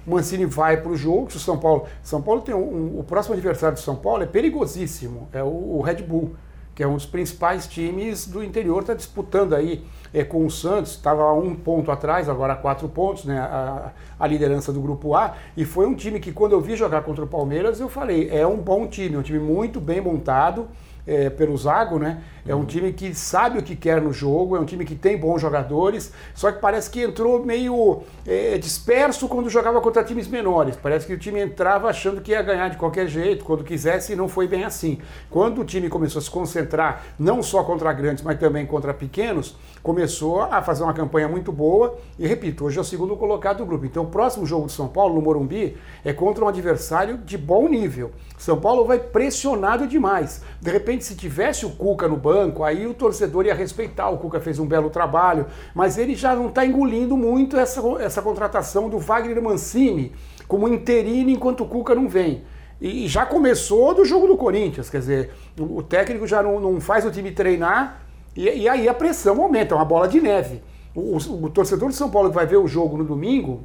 Mancini 0.09 0.45
vai 0.45 0.79
para 0.79 0.91
o 0.91 0.97
jogo. 0.97 1.31
Se 1.31 1.37
o 1.37 1.41
São 1.41 1.59
Paulo. 1.59 1.87
São 2.03 2.23
Paulo 2.23 2.41
tem 2.41 2.55
um, 2.55 2.59
um, 2.59 2.99
o 2.99 3.05
próximo 3.05 3.35
adversário 3.35 3.77
do 3.77 3.81
São 3.81 3.97
Paulo 3.97 4.23
é 4.23 4.27
perigosíssimo. 4.27 5.29
É 5.33 5.43
o, 5.43 5.47
o, 5.47 5.81
Red 5.81 6.03
Bull, 6.03 6.35
que 6.75 6.83
é 6.83 6.87
um 6.87 6.95
dos 6.95 7.07
principais 7.07 7.67
times 7.67 8.27
do 8.27 8.43
interior, 8.43 8.81
está 8.81 8.95
disputando 8.95 9.55
aí 9.55 9.85
é, 10.13 10.25
com 10.25 10.45
o 10.45 10.51
Santos. 10.51 10.93
Estava 10.93 11.33
um 11.33 11.55
ponto 11.55 11.91
atrás, 11.91 12.29
agora 12.29 12.57
quatro 12.57 12.89
pontos, 12.89 13.25
né? 13.25 13.39
A, 13.39 13.93
a, 14.19 14.27
liderança 14.27 14.73
do 14.73 14.81
grupo 14.81 15.15
A. 15.15 15.35
E 15.57 15.65
foi 15.65 15.87
um 15.87 15.95
time 15.95 16.21
que, 16.21 16.33
quando 16.33 16.53
eu 16.53 16.61
vi 16.61 16.77
jogar 16.77 17.03
contra 17.03 17.25
o 17.25 17.29
Palmeiras, 17.29 17.81
eu 17.81 17.89
falei: 17.89 18.29
é 18.31 18.47
um 18.47 18.57
bom 18.57 18.87
time, 18.87 19.17
um 19.17 19.23
time 19.23 19.39
muito 19.39 19.81
bem 19.81 20.01
montado 20.01 20.69
é, 21.09 21.31
pelo 21.31 21.57
Zago, 21.57 21.99
né? 21.99 22.23
É 22.49 22.55
um 22.55 22.65
time 22.65 22.95
que 22.95 23.15
sabe 23.15 23.59
o 23.59 23.63
que 23.63 23.77
quer 23.77 24.01
no 24.01 24.11
jogo, 24.11 24.57
é 24.57 24.61
um 24.61 24.65
time 24.65 24.83
que 24.83 24.95
tem 24.95 25.19
bons 25.19 25.39
jogadores, 25.39 26.11
só 26.35 26.51
que 26.51 26.59
parece 26.59 26.89
que 26.89 27.03
entrou 27.03 27.45
meio 27.45 28.01
é, 28.27 28.57
disperso 28.57 29.29
quando 29.29 29.51
jogava 29.51 29.83
contra 29.83 30.03
times 30.03 30.27
menores. 30.27 30.75
Parece 30.75 31.07
que 31.07 31.13
o 31.13 31.19
time 31.19 31.43
entrava 31.43 31.91
achando 31.91 32.23
que 32.23 32.31
ia 32.31 32.41
ganhar 32.41 32.71
de 32.71 32.79
qualquer 32.79 33.07
jeito, 33.07 33.45
quando 33.45 33.63
quisesse, 33.63 34.15
e 34.15 34.17
não 34.17 34.29
foi 34.29 34.49
bem 34.49 34.65
assim. 34.65 34.99
Quando 35.29 35.61
o 35.61 35.65
time 35.65 35.91
começou 35.91 36.21
a 36.21 36.23
se 36.23 36.31
concentrar, 36.31 37.05
não 37.19 37.43
só 37.43 37.63
contra 37.63 37.93
grandes, 37.93 38.25
mas 38.25 38.41
também 38.41 38.65
contra 38.65 38.95
pequenos, 38.95 39.55
começou 39.83 40.41
a 40.41 40.63
fazer 40.63 40.85
uma 40.85 40.95
campanha 40.95 41.29
muito 41.29 41.53
boa. 41.53 41.99
E 42.19 42.27
repito, 42.27 42.65
hoje 42.65 42.79
é 42.79 42.81
o 42.81 42.85
segundo 42.85 43.15
colocado 43.15 43.59
do 43.59 43.67
grupo. 43.67 43.85
Então, 43.85 44.05
o 44.05 44.09
próximo 44.09 44.47
jogo 44.47 44.69
de 44.69 44.73
São 44.73 44.89
Paulo, 44.89 45.15
no 45.15 45.21
Morumbi, 45.21 45.77
é 46.03 46.15
contra 46.15 46.43
um 46.43 46.49
adversário 46.49 47.19
de 47.19 47.37
bom 47.37 47.69
nível. 47.69 48.11
São 48.39 48.59
Paulo 48.59 48.87
vai 48.87 48.99
pressionado 48.99 49.87
demais. 49.87 50.43
De 50.63 50.71
repente, 50.71 51.05
se 51.05 51.15
tivesse 51.15 51.67
o 51.67 51.71
Cuca 51.71 52.09
no 52.09 52.17
banco, 52.17 52.38
aí 52.65 52.87
o 52.87 52.95
torcedor 52.95 53.47
ia 53.47 53.55
respeitar. 53.55 54.09
O 54.11 54.19
Cuca 54.19 54.41
fez 54.41 54.59
um 54.59 54.67
belo 54.67 54.91
trabalho, 54.91 55.47
mas 55.75 55.99
ele 55.99 56.15
já 56.15 56.35
não 56.35 56.49
está 56.49 56.65
engolindo 56.65 57.17
muito 57.17 57.57
essa, 57.57 57.81
essa 58.01 58.23
contratação 58.23 58.89
do 58.89 58.99
Wagner 58.99 59.43
Mancini 59.43 60.13
como 60.47 60.67
interino 60.67 61.31
enquanto 61.31 61.63
o 61.63 61.67
Cuca 61.67 61.95
não 61.95 62.09
vem. 62.09 62.43
E 62.81 63.09
já 63.09 63.27
começou 63.27 63.95
do 63.95 64.05
jogo 64.05 64.27
do 64.27 64.37
Corinthians, 64.37 64.89
quer 64.89 65.01
dizer, 65.01 65.31
o 65.59 65.83
técnico 65.83 66.27
já 66.27 66.43
não, 66.43 66.61
não 66.61 66.81
faz 66.81 67.05
o 67.05 67.11
time 67.11 67.33
treinar 67.33 68.03
e, 68.37 68.49
e, 68.49 68.69
aí 68.69 68.89
a 68.89 68.95
pressão 68.95 69.43
aumenta, 69.43 69.75
é 69.75 69.77
uma 69.77 69.85
bola 69.85 70.07
de 70.07 70.21
neve. 70.21 70.63
O, 70.95 71.17
o, 71.17 71.45
o, 71.45 71.51
torcedor 71.51 71.89
de 71.89 71.97
São 71.97 72.09
Paulo 72.09 72.29
que 72.29 72.37
vai 72.37 72.47
ver 72.47 72.57
o 72.57 72.69
jogo 72.69 72.97
no 72.97 73.05
domingo, 73.05 73.65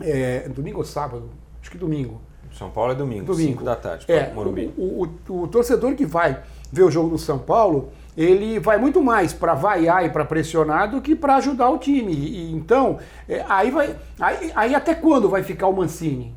é, 0.00 0.48
domingo 0.48 0.78
ou 0.78 0.84
sábado? 0.84 1.28
Acho 1.60 1.70
que 1.70 1.76
domingo. 1.76 2.20
São 2.52 2.70
Paulo 2.70 2.92
é 2.92 2.94
domingo, 2.94 3.26
domingo. 3.26 3.50
5 3.50 3.64
da 3.64 3.76
tarde, 3.76 4.06
é, 4.08 4.32
Morumbi. 4.32 4.72
O, 4.76 5.06
o, 5.28 5.42
o, 5.42 5.48
torcedor 5.48 5.94
que 5.94 6.06
vai 6.06 6.42
ver 6.72 6.82
o 6.82 6.90
jogo 6.90 7.10
do 7.10 7.18
São 7.18 7.38
Paulo, 7.38 7.90
ele 8.16 8.58
vai 8.58 8.78
muito 8.78 9.02
mais 9.02 9.32
para 9.32 9.54
vaiar 9.54 10.04
e 10.04 10.10
para 10.10 10.24
pressionar 10.24 10.90
do 10.90 11.00
que 11.00 11.14
para 11.14 11.36
ajudar 11.36 11.70
o 11.70 11.78
time. 11.78 12.12
E, 12.12 12.52
então, 12.52 12.98
é, 13.28 13.44
aí 13.48 13.70
vai. 13.70 13.96
Aí, 14.18 14.52
aí 14.54 14.74
até 14.74 14.94
quando 14.94 15.28
vai 15.28 15.42
ficar 15.42 15.66
o 15.68 15.72
Mancini? 15.72 16.34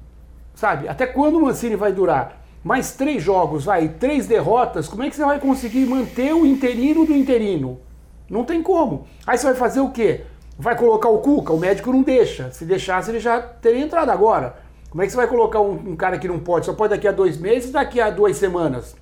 Sabe? 0.55 0.87
Até 0.87 1.05
quando 1.05 1.37
o 1.37 1.41
Mancini 1.41 1.75
vai 1.75 1.91
durar? 1.91 2.43
mais 2.63 2.93
três 2.93 3.21
jogos, 3.21 3.65
vai, 3.65 3.89
três 3.89 4.25
derrotas, 4.25 4.87
como 4.87 5.03
é 5.03 5.09
que 5.09 5.15
você 5.15 5.25
vai 5.25 5.39
conseguir 5.39 5.85
manter 5.85 6.33
o 6.33 6.45
interino 6.45 7.05
do 7.05 7.13
interino? 7.13 7.79
Não 8.29 8.45
tem 8.45 8.63
como. 8.63 9.05
Aí 9.27 9.37
você 9.37 9.47
vai 9.47 9.55
fazer 9.55 9.81
o 9.81 9.89
quê? 9.89 10.21
Vai 10.57 10.77
colocar 10.77 11.09
o 11.09 11.19
Cuca, 11.19 11.51
o 11.51 11.59
médico 11.59 11.91
não 11.91 12.01
deixa. 12.01 12.51
Se 12.51 12.63
deixasse, 12.63 13.11
ele 13.11 13.19
já 13.19 13.41
teria 13.41 13.81
entrado 13.81 14.09
agora. 14.09 14.55
Como 14.89 15.01
é 15.01 15.05
que 15.05 15.11
você 15.11 15.17
vai 15.17 15.27
colocar 15.27 15.59
um, 15.59 15.73
um 15.73 15.95
cara 15.95 16.17
que 16.17 16.27
não 16.27 16.39
pode? 16.39 16.65
Só 16.65 16.73
pode 16.73 16.91
daqui 16.91 17.07
a 17.07 17.11
dois 17.11 17.37
meses 17.37 17.71
daqui 17.71 17.99
a 17.99 18.09
duas 18.09 18.37
semanas. 18.37 18.95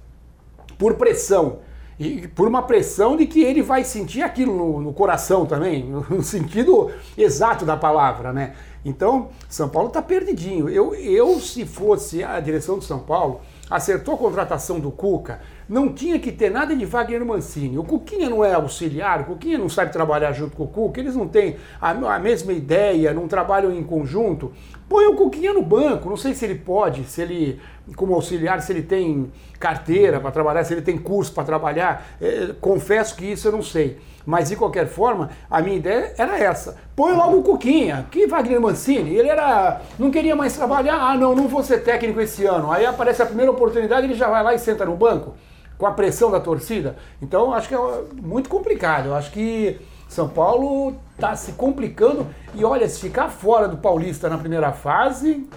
Por 0.82 0.96
pressão. 0.96 1.60
E 2.00 2.28
por 2.30 2.48
uma 2.48 2.64
pressão 2.64 3.16
de 3.16 3.28
que 3.28 3.44
ele 3.44 3.62
vai 3.62 3.84
sentir 3.84 4.24
aquilo 4.24 4.58
no, 4.58 4.82
no 4.82 4.92
coração 4.92 5.46
também, 5.46 5.84
no 6.10 6.24
sentido 6.24 6.90
exato 7.16 7.64
da 7.64 7.78
palavra, 7.78 8.34
né? 8.34 8.54
Então, 8.84 9.30
São 9.48 9.70
Paulo 9.70 9.90
está 9.90 10.02
perdidinho. 10.02 10.68
Eu, 10.68 10.96
eu, 10.96 11.40
se 11.40 11.66
fosse 11.66 12.24
a 12.24 12.40
direção 12.40 12.80
de 12.80 12.86
São 12.86 13.00
Paulo, 13.00 13.42
acertou 13.70 14.16
a 14.16 14.18
contratação 14.18 14.80
do 14.80 14.92
Cuca, 14.92 15.40
não 15.70 15.94
tinha 15.94 16.20
que 16.20 16.32
ter 16.32 16.52
nada 16.52 16.76
de 16.76 16.84
Wagner 16.86 17.26
Mancini. 17.26 17.78
O 17.78 17.84
Cuquinha 17.84 18.30
não 18.30 18.44
é 18.44 18.54
auxiliar, 18.54 19.22
o 19.22 19.26
Cuquinha 19.26 19.58
não 19.58 19.70
sabe 19.70 19.94
trabalhar 19.94 20.34
junto 20.34 20.58
com 20.58 20.64
o 20.64 20.68
Cuca, 20.68 21.00
eles 21.00 21.16
não 21.16 21.28
têm 21.28 21.56
a, 21.80 21.92
a 21.92 22.20
mesma 22.20 22.52
ideia, 22.52 23.14
não 23.14 23.28
trabalham 23.28 23.72
em 23.72 23.84
conjunto. 23.84 24.52
Põe 24.90 25.06
o 25.06 25.16
Cuquinha 25.16 25.54
no 25.54 25.62
banco, 25.62 26.10
não 26.10 26.18
sei 26.18 26.34
se 26.34 26.44
ele 26.44 26.56
pode, 26.56 27.06
se 27.06 27.22
ele, 27.22 27.62
como 27.96 28.14
auxiliar, 28.14 28.62
se 28.62 28.74
ele 28.74 28.82
tem 28.82 29.32
carteira 29.58 30.20
para 30.20 30.32
trabalhar, 30.32 30.66
se 30.66 30.74
ele 30.74 30.82
tem 30.82 30.98
curso 30.98 31.32
para 31.32 31.46
trabalhar. 31.46 32.18
É, 32.20 32.54
confesso 32.60 33.16
que 33.16 33.26
isso 33.26 33.48
eu 33.48 33.54
não 33.54 33.62
sei. 33.62 34.00
Mas 34.26 34.50
de 34.50 34.56
qualquer 34.56 34.88
forma, 34.88 35.30
a 35.50 35.62
minha 35.62 35.78
ideia 35.78 36.14
era 36.18 36.38
essa. 36.38 36.78
Põe 36.96 37.14
logo 37.14 37.40
o 37.40 37.44
Cuquinha, 37.44 38.08
que 38.12 38.28
Wagner 38.28 38.62
Mancini, 38.62 39.16
ele 39.16 39.30
era. 39.30 39.82
não 39.98 40.12
queria 40.12 40.36
mais 40.36 40.56
trabalhar, 40.56 40.96
ah 40.96 41.18
não, 41.18 41.36
não 41.36 41.48
vou 41.48 41.64
ser 41.64 41.84
técnico 41.84 42.20
esse 42.20 42.46
ano. 42.46 42.72
Aí 42.72 42.86
aparece 42.86 43.22
a 43.22 43.26
primeira 43.26 43.52
oportunidade, 43.52 44.06
ele 44.06 44.14
já 44.14 44.30
vai 44.30 44.44
lá 44.44 44.54
e 44.54 44.60
senta 44.60 44.86
no 44.86 44.96
banco, 44.96 45.34
com 45.78 45.86
a 45.86 45.92
pressão 45.92 46.30
da 46.30 46.40
torcida. 46.40 46.96
Então 47.22 47.54
acho 47.54 47.68
que 47.68 47.76
é 47.76 47.80
muito 48.22 48.50
complicado. 48.50 49.08
Eu 49.08 49.16
acho 49.16 49.32
que 49.32 49.80
são 50.08 50.28
Paulo 50.28 50.96
está 51.16 51.36
se 51.36 51.54
complicando 51.54 52.28
e 52.54 52.66
olha, 52.66 52.88
se 52.88 53.00
ficar 53.00 53.30
fora 53.30 53.68
do 53.68 53.78
Paulista 53.78 54.28
na 54.28 54.38
primeira 54.38 54.72
fase. 54.72 55.48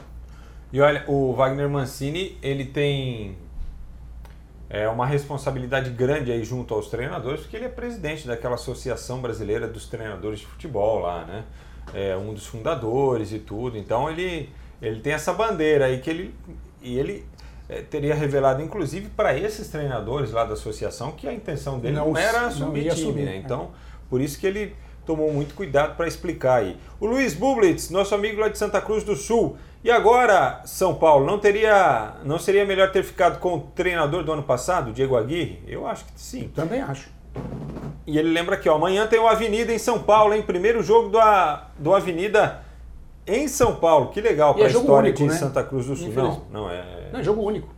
E 0.73 0.81
olha, 0.81 1.05
o 1.09 1.33
Wagner 1.33 1.69
Mancini, 1.69 2.39
ele 2.43 2.65
tem 2.65 3.37
é 4.75 4.89
uma 4.89 5.07
responsabilidade 5.07 5.89
grande 5.91 6.33
aí 6.33 6.43
junto 6.43 6.75
aos 6.75 6.89
treinadores, 6.89 7.43
porque 7.43 7.57
ele 7.57 7.67
é 7.67 7.69
presidente 7.69 8.27
daquela 8.27 8.57
Associação 8.57 9.21
Brasileira 9.21 9.69
dos 9.69 9.87
Treinadores 9.87 10.41
de 10.41 10.47
Futebol 10.47 10.99
lá, 10.99 11.25
né? 11.25 11.45
É 11.95 12.17
um 12.17 12.35
dos 12.35 12.45
fundadores 12.45 13.31
e 13.31 13.39
tudo. 13.39 13.79
Então 13.79 14.11
ele, 14.11 14.51
ele 14.83 14.99
tem 14.99 15.13
essa 15.13 15.33
bandeira 15.33 15.85
aí 15.85 16.01
que 16.01 16.11
ele. 16.11 16.35
E 16.83 16.99
ele 16.99 17.25
é, 17.69 17.83
teria 17.83 18.17
revelado, 18.17 18.61
inclusive, 18.63 19.11
para 19.11 19.39
esses 19.39 19.69
treinadores 19.69 20.33
lá 20.33 20.45
da 20.45 20.55
associação 20.55 21.13
que 21.13 21.29
a 21.29 21.33
intenção 21.33 21.79
dele 21.79 21.95
não, 21.95 22.09
não 22.09 22.19
era 22.19 22.47
assumir 22.47 22.81
time, 22.81 22.91
assumir, 22.91 23.25
né? 23.27 23.37
Então, 23.37 23.63
é. 23.63 23.67
por 24.11 24.21
isso 24.21 24.41
que 24.41 24.47
ele 24.47 24.75
tomou 25.07 25.33
muito 25.33 25.55
cuidado 25.55 25.97
para 25.97 26.09
explicar 26.09 26.57
aí. 26.57 26.77
O 26.99 27.07
Luiz 27.07 27.33
Bublitz, 27.33 27.91
nosso 27.91 28.13
amigo 28.13 28.41
lá 28.41 28.49
de 28.49 28.59
Santa 28.59 28.81
Cruz 28.81 29.05
do 29.05 29.15
Sul. 29.15 29.57
E 29.85 29.91
agora, 29.91 30.63
São 30.65 30.95
Paulo, 30.95 31.27
não 31.27 31.39
teria, 31.39 32.15
não 32.25 32.39
seria 32.39 32.65
melhor 32.65 32.91
ter 32.91 33.03
ficado 33.03 33.39
com 33.39 33.57
o 33.57 33.61
treinador 33.61 34.25
do 34.25 34.33
ano 34.33 34.43
passado, 34.43 34.93
Diego 34.93 35.15
Aguirre? 35.15 35.63
Eu 35.69 35.87
acho 35.87 36.07
que 36.07 36.13
sim. 36.17 36.51
Também 36.55 36.81
acho. 36.81 37.11
E 38.07 38.17
ele 38.17 38.33
lembra 38.33 38.55
aqui, 38.55 38.67
ó, 38.67 38.77
amanhã 38.77 39.07
tem 39.07 39.19
o 39.19 39.29
Avenida 39.29 39.75
em 39.75 39.79
São 39.79 39.99
Paulo, 39.99 40.33
hein? 40.33 40.41
Primeiro 40.41 40.83
jogo 40.83 41.11
do, 41.11 41.19
do 41.79 41.95
Avenida 41.95 42.63
em 43.27 43.47
São 43.47 43.77
Paulo. 43.77 44.09
Que 44.09 44.23
legal 44.23 44.55
para 44.55 44.65
a 44.65 44.69
é 44.69 44.71
história 44.71 45.09
único, 45.09 45.19
de 45.19 45.25
né? 45.27 45.35
Santa 45.35 45.63
Cruz 45.63 45.85
do 45.85 45.95
Sul. 45.95 46.11
Não, 46.15 46.43
não 46.51 46.71
é. 46.71 47.11
Não, 47.13 47.21
é 47.21 47.23
jogo 47.23 47.43
único. 47.43 47.69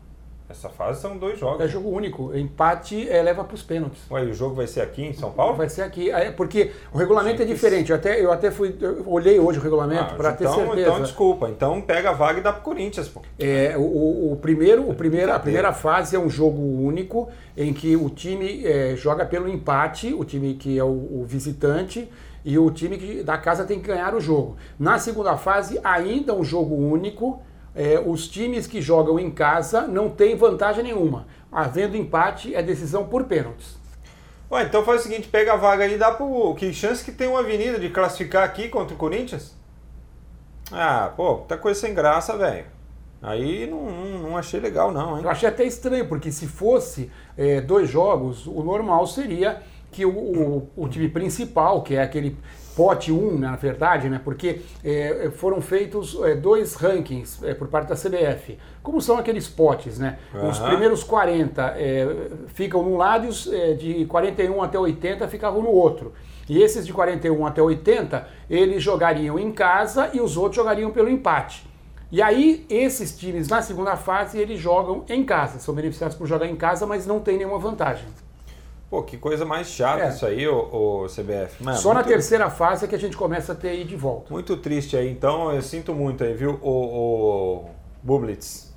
Essa 0.49 0.69
fase 0.69 1.01
são 1.01 1.17
dois 1.17 1.39
jogos. 1.39 1.61
É 1.61 1.67
jogo 1.67 1.89
único. 1.91 2.37
Empate 2.37 3.09
é, 3.09 3.21
leva 3.21 3.43
para 3.43 3.55
os 3.55 3.63
pênaltis. 3.63 4.01
Ué, 4.09 4.25
e 4.25 4.31
o 4.31 4.35
jogo 4.35 4.55
vai 4.55 4.67
ser 4.69 4.81
aqui 4.81 5.03
em 5.03 5.13
São 5.13 5.33
Paulo? 5.33 5.57
Vai 5.57 5.69
ser 5.69 5.83
aqui. 5.83 6.09
É, 6.11 6.31
porque 6.31 6.71
o 6.93 6.99
regulamento 6.99 7.43
é 7.43 7.45
diferente. 7.45 7.91
Eu 7.91 7.97
até, 7.97 8.25
eu 8.25 8.31
até 8.31 8.51
fui. 8.53 8.77
Eu 8.81 9.03
olhei 9.09 9.41
hoje 9.41 9.59
o 9.59 9.63
regulamento 9.63 10.15
ah, 10.15 10.17
para 10.17 10.31
então, 10.31 10.55
ter 10.55 10.61
certeza. 10.61 10.89
Então, 10.89 11.03
desculpa. 11.03 11.49
Então 11.49 11.81
pega 11.81 12.11
a 12.11 12.13
vaga 12.13 12.39
e 12.39 12.43
dá 12.43 12.53
para 12.53 12.61
o 12.61 12.65
Corinthians, 12.65 13.09
pô. 13.09 13.23
É, 13.39 13.75
o, 13.77 14.33
o 14.33 14.39
primeiro, 14.41 14.89
o 14.89 14.95
primeiro, 14.95 15.33
a 15.33 15.39
primeira 15.39 15.73
fase 15.73 16.15
é 16.15 16.19
um 16.19 16.31
jogo 16.31 16.63
único 16.63 17.29
em 17.57 17.75
que 17.75 17.97
o 17.97 18.09
time 18.09 18.65
é, 18.65 18.95
joga 18.95 19.27
pelo 19.27 19.49
empate, 19.49 20.15
o 20.15 20.25
time 20.25 20.55
que 20.55 20.79
é 20.79 20.85
o, 20.85 20.89
o 20.89 21.25
visitante 21.27 22.09
e 22.45 22.57
o 22.57 22.71
time 22.71 22.97
que, 22.97 23.23
da 23.25 23.37
casa 23.37 23.65
tem 23.65 23.81
que 23.81 23.89
ganhar 23.89 24.15
o 24.15 24.21
jogo. 24.21 24.57
Na 24.79 24.97
segunda 25.01 25.37
fase, 25.37 25.81
ainda 25.83 26.33
um 26.33 26.45
jogo 26.45 26.77
único 26.77 27.43
é, 27.77 28.03
os 28.05 28.27
times 28.27 28.67
que 28.67 28.81
jogam 28.81 29.21
em 29.21 29.31
casa 29.31 29.87
não 29.87 30.09
têm 30.09 30.35
vantagem 30.35 30.83
nenhuma. 30.83 31.27
Havendo 31.53 31.97
empate, 31.97 32.55
é 32.55 32.63
decisão 32.63 33.07
por 33.07 33.25
pênaltis. 33.25 33.77
Ué, 34.51 34.63
então 34.63 34.85
faz 34.85 35.01
o 35.01 35.05
seguinte, 35.05 35.29
pega 35.29 35.53
a 35.53 35.57
vaga 35.57 35.85
ali 35.85 35.95
e 35.95 35.99
dá 35.99 36.11
pro... 36.11 36.55
Que 36.55 36.73
chance 36.73 37.05
que 37.05 37.13
tem 37.13 37.29
uma 37.29 37.41
avenida 37.41 37.79
de 37.79 37.91
classificar 37.91 38.45
aqui 38.45 38.69
contra 38.69 38.95
o 38.95 38.99
Corinthians? 38.99 39.55
Ah, 40.73 41.13
pô, 41.17 41.37
tá 41.49 41.59
coisa 41.59 41.79
sem 41.79 41.93
graça, 41.93 42.37
velho. 42.37 42.65
Aí 43.21 43.67
não, 43.67 43.87
não, 43.87 44.19
não, 44.21 44.37
achei 44.37 44.61
legal, 44.61 44.93
não, 44.93 45.17
hein? 45.17 45.25
Eu 45.25 45.31
achei 45.31 45.49
até 45.49 45.65
estranho, 45.65 46.07
porque 46.07 46.31
se 46.31 46.47
fosse 46.47 47.11
é, 47.37 47.61
dois 47.61 47.91
jogos, 47.91 48.47
o 48.47 48.63
normal 48.63 49.07
seria 49.07 49.63
que 49.91 50.05
o, 50.05 50.11
o, 50.11 50.71
o, 50.77 50.89
time 50.89 51.09
principal, 51.09 51.83
que 51.83 51.95
é 51.97 52.03
aquele 52.03 52.37
pote 52.77 53.11
1, 53.11 53.39
né, 53.39 53.49
na 53.49 53.57
verdade, 53.57 54.09
né, 54.09 54.21
porque 54.23 54.61
é, 54.85 55.31
foram 55.35 55.63
feitos 55.63 56.17
é, 56.23 56.35
dois 56.35 56.75
rankings 56.75 57.43
é, 57.43 57.55
por 57.55 57.69
parte 57.69 57.89
da 57.89 57.97
CBF. 57.97 58.59
Como 58.83 59.01
são 59.01 59.17
aqueles 59.17 59.49
potes, 59.49 59.99
né? 59.99 60.19
Uhum. 60.33 60.51
Os 60.51 60.59
primeiros 60.59 61.03
40 61.03 61.75
é, 61.77 62.29
ficam 62.49 62.83
num 62.83 62.97
lado 62.97 63.25
e 63.25 63.29
os 63.29 63.53
é, 63.53 63.73
de 63.73 64.05
41 64.05 64.63
até 64.63 64.79
80 64.79 65.27
ficavam 65.27 65.63
no 65.63 65.71
outro. 65.71 66.13
E 66.49 66.63
esses 66.63 66.87
de 66.87 66.93
41 66.93 67.47
até 67.47 67.61
80, 67.61 68.29
eles 68.49 68.83
jogariam 68.83 69.39
em 69.39 69.51
casa 69.51 70.11
e 70.13 70.21
os 70.21 70.37
outros 70.37 70.57
jogariam 70.57 70.91
pelo 70.91 71.09
empate. 71.09 71.67
E 72.13 72.23
aí, 72.23 72.65
esses 72.71 73.19
times 73.19 73.49
na 73.49 73.61
segunda 73.61 73.97
fase, 73.97 74.39
eles 74.39 74.61
jogam 74.61 75.05
em 75.09 75.25
casa. 75.25 75.59
São 75.59 75.75
beneficiados 75.75 76.17
por 76.17 76.27
jogar 76.27 76.47
em 76.47 76.55
casa, 76.55 76.87
mas 76.87 77.05
não 77.05 77.19
tem 77.19 77.37
nenhuma 77.37 77.59
vantagem. 77.59 78.07
Pô, 78.89 79.03
que 79.03 79.17
coisa 79.17 79.45
mais 79.45 79.69
chata 79.69 80.05
é. 80.05 80.09
isso 80.11 80.25
aí, 80.25 80.47
o, 80.47 81.07
CBF. 81.07 81.63
Mano, 81.63 81.77
Só 81.77 81.93
muito... 81.93 82.05
na 82.05 82.13
terceira 82.13 82.49
fase 82.49 82.85
é 82.85 82.89
que 82.89 82.95
a 82.95 82.99
gente 82.99 83.17
começa 83.17 83.53
a 83.53 83.55
ter 83.55 83.71
aí 83.71 83.85
de 83.85 83.97
volta. 83.97 84.33
Muito 84.33 84.57
triste 84.57 84.97
aí, 84.97 85.11
então 85.11 85.53
eu 85.53 85.61
sinto 85.61 85.93
muito 85.93 86.23
aí, 86.23 86.35
viu, 86.35 86.59
o, 86.63 86.71
o 86.71 87.71
Bublitz. 88.03 88.73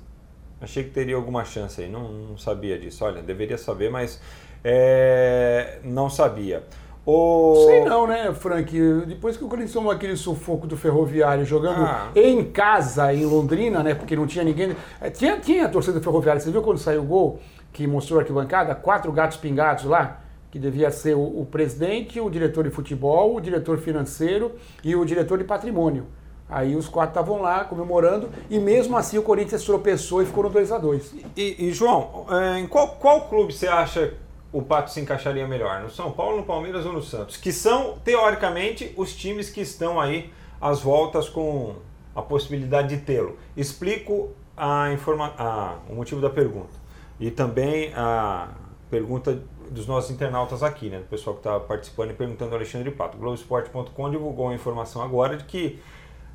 Achei 0.60 0.84
que 0.84 0.90
teria 0.90 1.16
alguma 1.16 1.44
chance 1.44 1.80
aí, 1.80 1.88
não, 1.88 2.12
não 2.12 2.36
sabia 2.36 2.78
disso. 2.78 3.04
Olha, 3.04 3.22
deveria 3.22 3.56
saber, 3.56 3.88
mas 3.88 4.20
é, 4.64 5.78
não 5.84 6.10
sabia. 6.10 6.64
O... 7.06 7.64
Sei 7.66 7.84
não, 7.84 8.06
né, 8.06 8.32
Frank? 8.34 8.78
Depois 9.06 9.36
que 9.36 9.44
o 9.44 9.48
Corinthians 9.48 9.72
tomou 9.72 9.90
aquele 9.90 10.16
sufoco 10.16 10.66
do 10.66 10.76
Ferroviário 10.76 11.46
jogando 11.46 11.82
ah. 11.82 12.10
em 12.14 12.44
casa, 12.44 13.12
em 13.14 13.24
Londrina, 13.24 13.82
né? 13.82 13.94
Porque 13.94 14.14
não 14.14 14.26
tinha 14.26 14.44
ninguém. 14.44 14.76
É, 15.00 15.08
tinha, 15.08 15.38
tinha 15.38 15.64
a 15.64 15.68
torcida 15.68 15.98
do 15.98 16.04
Ferroviário. 16.04 16.40
Você 16.42 16.50
viu 16.50 16.60
quando 16.60 16.78
saiu 16.78 17.00
o 17.00 17.06
gol? 17.06 17.40
Que 17.72 17.86
mostrou 17.86 18.18
a 18.18 18.22
arquibancada, 18.22 18.74
quatro 18.74 19.12
gatos 19.12 19.36
pingados 19.36 19.84
lá, 19.84 20.20
que 20.50 20.58
devia 20.58 20.90
ser 20.90 21.14
o, 21.14 21.20
o, 21.20 21.46
presidente, 21.46 22.20
o 22.20 22.28
diretor 22.28 22.64
de 22.64 22.70
futebol, 22.70 23.36
o 23.36 23.40
diretor 23.40 23.78
financeiro 23.78 24.56
e 24.82 24.96
o 24.96 25.04
diretor 25.04 25.38
de 25.38 25.44
patrimônio. 25.44 26.06
Aí 26.48 26.74
os 26.74 26.88
quatro 26.88 27.10
estavam 27.10 27.40
lá 27.40 27.64
comemorando 27.64 28.28
e 28.50 28.58
mesmo 28.58 28.96
assim 28.96 29.16
o 29.16 29.22
Corinthians 29.22 29.62
tropeçou 29.62 30.20
e 30.20 30.26
ficou 30.26 30.42
no 30.42 30.50
2 30.50 30.72
a 30.72 30.78
2 30.78 31.14
e, 31.36 31.68
e, 31.68 31.72
João, 31.72 32.26
é, 32.28 32.58
em 32.58 32.66
qual, 32.66 32.96
qual 32.96 33.28
clube 33.28 33.52
você 33.52 33.68
acha 33.68 34.14
o 34.52 34.60
Pato 34.60 34.90
se 34.90 35.00
encaixaria 35.00 35.46
melhor? 35.46 35.80
No 35.80 35.90
São 35.90 36.10
Paulo, 36.10 36.38
no 36.38 36.42
Palmeiras 36.42 36.84
ou 36.84 36.92
no 36.92 37.02
Santos? 37.02 37.36
Que 37.36 37.52
são, 37.52 37.98
teoricamente, 38.04 38.92
os 38.96 39.14
times 39.14 39.48
que 39.48 39.60
estão 39.60 40.00
aí 40.00 40.32
às 40.60 40.80
voltas 40.80 41.28
com 41.28 41.76
a 42.16 42.20
possibilidade 42.20 42.96
de 42.96 43.02
tê-lo. 43.02 43.38
Explico 43.56 44.30
a 44.56 44.92
informa 44.92 45.32
a, 45.38 45.76
o 45.88 45.94
motivo 45.94 46.20
da 46.20 46.28
pergunta. 46.28 46.79
E 47.20 47.30
também 47.30 47.92
a 47.94 48.48
pergunta 48.90 49.38
dos 49.70 49.86
nossos 49.86 50.10
internautas 50.10 50.62
aqui, 50.62 50.88
né? 50.88 50.98
Do 50.98 51.04
pessoal 51.04 51.36
que 51.36 51.40
está 51.40 51.60
participando 51.60 52.10
e 52.10 52.14
perguntando 52.14 52.52
ao 52.52 52.56
Alexandre 52.56 52.90
Pato. 52.90 53.18
Globoesporte.com 53.18 54.10
divulgou 54.10 54.46
uma 54.46 54.54
informação 54.54 55.02
agora 55.02 55.36
de 55.36 55.44
que 55.44 55.78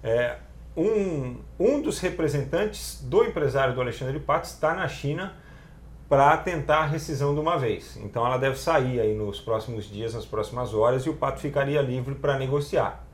é, 0.03 0.37
um, 0.77 1.37
um 1.59 1.81
dos 1.81 1.99
representantes 1.99 3.01
do 3.03 3.23
empresário 3.23 3.73
do 3.73 3.81
Alexandre 3.81 4.19
Pato 4.19 4.47
está 4.47 4.73
na 4.73 4.87
China 4.87 5.33
para 6.07 6.37
tentar 6.37 6.79
a 6.79 6.85
rescisão 6.85 7.33
de 7.33 7.39
uma 7.39 7.57
vez. 7.57 7.97
Então 7.97 8.25
ela 8.25 8.37
deve 8.37 8.57
sair 8.57 8.99
aí 8.99 9.15
nos 9.15 9.41
próximos 9.41 9.85
dias, 9.85 10.13
nas 10.13 10.25
próximas 10.25 10.73
horas, 10.73 11.05
e 11.05 11.09
o 11.09 11.15
Pato 11.15 11.39
ficaria 11.39 11.81
livre 11.81 12.15
para 12.15 12.37
negociar. 12.37 13.04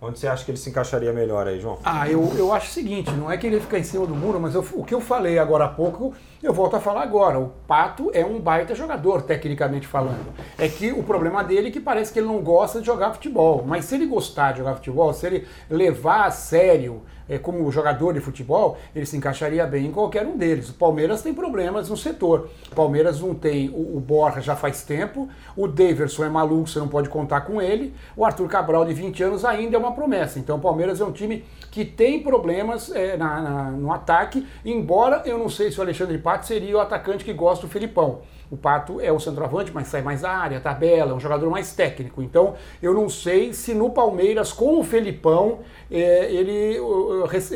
Onde 0.00 0.18
você 0.18 0.28
acha 0.28 0.44
que 0.44 0.50
ele 0.50 0.58
se 0.58 0.68
encaixaria 0.68 1.10
melhor 1.10 1.46
aí, 1.46 1.58
João? 1.58 1.78
Ah, 1.82 2.06
eu, 2.06 2.30
eu 2.36 2.52
acho 2.52 2.66
o 2.66 2.70
seguinte, 2.70 3.10
não 3.12 3.30
é 3.30 3.38
que 3.38 3.46
ele 3.46 3.58
fica 3.58 3.78
em 3.78 3.82
cima 3.82 4.06
do 4.06 4.14
muro, 4.14 4.38
mas 4.38 4.54
eu, 4.54 4.64
o 4.74 4.84
que 4.84 4.92
eu 4.92 5.00
falei 5.00 5.38
agora 5.38 5.64
há 5.64 5.68
pouco, 5.68 6.12
eu 6.42 6.52
volto 6.52 6.76
a 6.76 6.80
falar 6.80 7.02
agora. 7.02 7.38
O 7.38 7.48
Pato 7.66 8.10
é 8.12 8.22
um 8.22 8.38
baita 8.38 8.74
jogador, 8.74 9.22
tecnicamente 9.22 9.86
falando. 9.86 10.34
É 10.58 10.68
que 10.68 10.92
o 10.92 11.02
problema 11.02 11.42
dele 11.42 11.68
é 11.68 11.70
que 11.70 11.80
parece 11.80 12.12
que 12.12 12.18
ele 12.18 12.26
não 12.26 12.42
gosta 12.42 12.80
de 12.80 12.86
jogar 12.86 13.14
futebol. 13.14 13.64
Mas 13.66 13.86
se 13.86 13.94
ele 13.94 14.04
gostar 14.04 14.52
de 14.52 14.58
jogar 14.58 14.74
futebol, 14.74 15.14
se 15.14 15.26
ele 15.26 15.48
levar 15.70 16.26
a 16.26 16.30
sério 16.30 17.02
como 17.38 17.70
jogador 17.70 18.14
de 18.14 18.20
futebol, 18.20 18.78
ele 18.94 19.06
se 19.06 19.16
encaixaria 19.16 19.66
bem 19.66 19.86
em 19.86 19.92
qualquer 19.92 20.26
um 20.26 20.36
deles. 20.36 20.70
O 20.70 20.74
Palmeiras 20.74 21.22
tem 21.22 21.34
problemas 21.34 21.88
no 21.88 21.96
setor. 21.96 22.48
O 22.70 22.74
Palmeiras 22.74 23.20
não 23.20 23.34
tem 23.34 23.68
o, 23.70 23.96
o 23.96 24.00
Borja 24.00 24.40
já 24.40 24.54
faz 24.54 24.82
tempo, 24.82 25.28
o 25.56 25.66
Daverson 25.66 26.24
é 26.24 26.28
maluco, 26.28 26.68
você 26.68 26.78
não 26.78 26.88
pode 26.88 27.08
contar 27.08 27.42
com 27.42 27.60
ele. 27.60 27.94
O 28.16 28.24
Arthur 28.24 28.48
Cabral, 28.48 28.84
de 28.84 28.94
20 28.94 29.22
anos, 29.22 29.44
ainda 29.44 29.76
é 29.76 29.78
uma 29.78 29.92
promessa. 29.92 30.38
Então 30.38 30.56
o 30.56 30.60
Palmeiras 30.60 31.00
é 31.00 31.04
um 31.04 31.12
time 31.12 31.44
que 31.70 31.84
tem 31.84 32.22
problemas 32.22 32.90
é, 32.94 33.16
na, 33.16 33.40
na, 33.40 33.70
no 33.70 33.92
ataque, 33.92 34.46
embora 34.64 35.22
eu 35.24 35.38
não 35.38 35.48
sei 35.48 35.70
se 35.70 35.78
o 35.78 35.82
Alexandre 35.82 36.18
Pato 36.18 36.46
seria 36.46 36.76
o 36.76 36.80
atacante 36.80 37.24
que 37.24 37.32
gosta 37.32 37.66
do 37.66 37.72
Filipão. 37.72 38.20
O 38.50 38.56
Pato 38.56 39.00
é 39.00 39.10
o 39.10 39.18
centroavante, 39.18 39.72
mas 39.74 39.88
sai 39.88 40.02
mais 40.02 40.20
da 40.20 40.30
área, 40.30 40.60
tabela, 40.60 41.12
é 41.12 41.14
um 41.14 41.20
jogador 41.20 41.50
mais 41.50 41.72
técnico. 41.72 42.22
Então, 42.22 42.54
eu 42.80 42.94
não 42.94 43.08
sei 43.08 43.52
se 43.52 43.74
no 43.74 43.90
Palmeiras, 43.90 44.52
com 44.52 44.78
o 44.78 44.84
Felipão, 44.84 45.60
é, 45.90 46.32
ele 46.32 46.78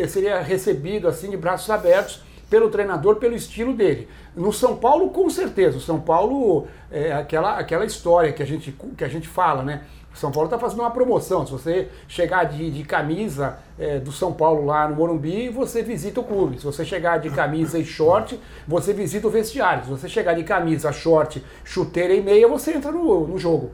seria 0.08 0.40
recebido 0.40 1.06
assim 1.06 1.30
de 1.30 1.36
braços 1.36 1.70
abertos 1.70 2.22
pelo 2.50 2.68
treinador, 2.68 3.16
pelo 3.16 3.36
estilo 3.36 3.72
dele. 3.72 4.08
No 4.34 4.52
São 4.52 4.76
Paulo, 4.76 5.10
com 5.10 5.30
certeza. 5.30 5.78
O 5.78 5.80
São 5.80 6.00
Paulo 6.00 6.66
é 6.90 7.12
aquela, 7.12 7.56
aquela 7.56 7.84
história 7.84 8.32
que 8.32 8.42
a 8.42 8.46
gente, 8.46 8.74
que 8.98 9.04
a 9.04 9.08
gente 9.08 9.28
fala, 9.28 9.62
né? 9.62 9.82
São 10.14 10.30
Paulo 10.30 10.46
está 10.46 10.58
fazendo 10.58 10.80
uma 10.80 10.90
promoção. 10.90 11.46
Se 11.46 11.52
você 11.52 11.88
chegar 12.08 12.44
de, 12.44 12.70
de 12.70 12.84
camisa 12.84 13.58
é, 13.78 13.98
do 13.98 14.12
São 14.12 14.32
Paulo 14.32 14.66
lá 14.66 14.88
no 14.88 14.96
Morumbi, 14.96 15.48
você 15.48 15.82
visita 15.82 16.20
o 16.20 16.24
clube. 16.24 16.58
Se 16.58 16.64
você 16.64 16.84
chegar 16.84 17.18
de 17.18 17.30
camisa 17.30 17.78
e 17.78 17.84
short, 17.84 18.38
você 18.66 18.92
visita 18.92 19.26
o 19.26 19.30
vestiário. 19.30 19.84
Se 19.84 19.90
você 19.90 20.08
chegar 20.08 20.34
de 20.34 20.42
camisa, 20.42 20.92
short, 20.92 21.42
chuteira 21.64 22.12
e 22.12 22.20
meia, 22.20 22.48
você 22.48 22.72
entra 22.72 22.90
no, 22.92 23.26
no 23.26 23.38
jogo. 23.38 23.70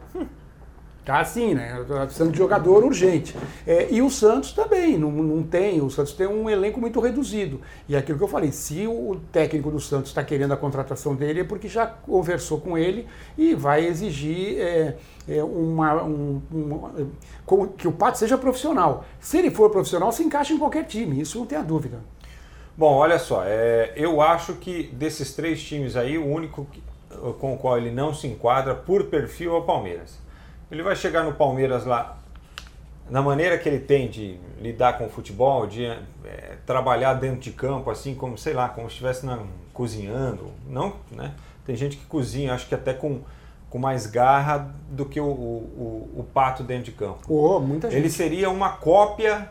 Tá 1.06 1.20
assim, 1.20 1.54
né? 1.54 1.84
Precisando 1.86 2.32
de 2.32 2.38
jogador 2.38 2.82
urgente. 2.82 3.32
É, 3.64 3.86
e 3.92 4.02
o 4.02 4.10
Santos 4.10 4.50
também, 4.50 4.98
não, 4.98 5.12
não 5.12 5.40
tem. 5.40 5.80
O 5.80 5.88
Santos 5.88 6.12
tem 6.12 6.26
um 6.26 6.50
elenco 6.50 6.80
muito 6.80 6.98
reduzido. 6.98 7.60
E 7.88 7.94
é 7.94 7.98
aquilo 7.98 8.18
que 8.18 8.24
eu 8.24 8.28
falei, 8.28 8.50
se 8.50 8.88
o 8.88 9.16
técnico 9.30 9.70
do 9.70 9.78
Santos 9.78 10.10
está 10.10 10.24
querendo 10.24 10.50
a 10.52 10.56
contratação 10.56 11.14
dele, 11.14 11.42
é 11.42 11.44
porque 11.44 11.68
já 11.68 11.86
conversou 11.86 12.60
com 12.60 12.76
ele 12.76 13.06
e 13.38 13.54
vai 13.54 13.86
exigir 13.86 14.58
é, 14.58 14.96
é 15.28 15.44
uma, 15.44 16.02
um, 16.02 16.42
um, 16.52 17.66
que 17.68 17.86
o 17.86 17.92
Pato 17.92 18.18
seja 18.18 18.36
profissional. 18.36 19.04
Se 19.20 19.38
ele 19.38 19.52
for 19.52 19.70
profissional, 19.70 20.10
se 20.10 20.24
encaixa 20.24 20.52
em 20.52 20.58
qualquer 20.58 20.86
time, 20.86 21.20
isso 21.20 21.38
não 21.38 21.46
tem 21.46 21.56
a 21.56 21.62
dúvida. 21.62 22.00
Bom, 22.76 22.92
olha 22.92 23.20
só, 23.20 23.44
é, 23.46 23.92
eu 23.94 24.20
acho 24.20 24.54
que 24.54 24.88
desses 24.92 25.32
três 25.36 25.62
times 25.62 25.94
aí, 25.94 26.18
o 26.18 26.26
único 26.26 26.64
que, 26.64 26.82
com 27.38 27.54
o 27.54 27.56
qual 27.56 27.78
ele 27.78 27.92
não 27.92 28.12
se 28.12 28.26
enquadra 28.26 28.74
por 28.74 29.04
perfil 29.04 29.54
é 29.54 29.58
o 29.58 29.62
Palmeiras. 29.62 30.25
Ele 30.70 30.82
vai 30.82 30.96
chegar 30.96 31.22
no 31.22 31.32
Palmeiras 31.32 31.84
lá, 31.84 32.18
na 33.08 33.22
maneira 33.22 33.56
que 33.56 33.68
ele 33.68 33.78
tem 33.78 34.08
de 34.08 34.38
lidar 34.60 34.98
com 34.98 35.06
o 35.06 35.08
futebol, 35.08 35.66
de 35.66 35.84
é, 35.84 36.56
trabalhar 36.66 37.14
dentro 37.14 37.40
de 37.40 37.52
campo, 37.52 37.88
assim 37.90 38.14
como, 38.14 38.36
sei 38.36 38.52
lá, 38.52 38.68
como 38.68 38.88
se 38.88 38.94
estivesse 38.94 39.24
na, 39.24 39.38
cozinhando. 39.72 40.50
Não, 40.68 40.94
né? 41.10 41.34
Tem 41.64 41.76
gente 41.76 41.96
que 41.96 42.06
cozinha, 42.06 42.54
acho 42.54 42.66
que 42.66 42.74
até 42.74 42.92
com, 42.92 43.20
com 43.70 43.78
mais 43.78 44.06
garra 44.06 44.74
do 44.90 45.04
que 45.04 45.20
o, 45.20 45.26
o, 45.26 46.10
o 46.16 46.26
pato 46.34 46.62
dentro 46.62 46.84
de 46.84 46.92
campo. 46.92 47.20
Oh, 47.28 47.60
muita 47.60 47.88
gente. 47.88 48.00
Ele 48.00 48.10
seria 48.10 48.50
uma 48.50 48.70
cópia 48.70 49.50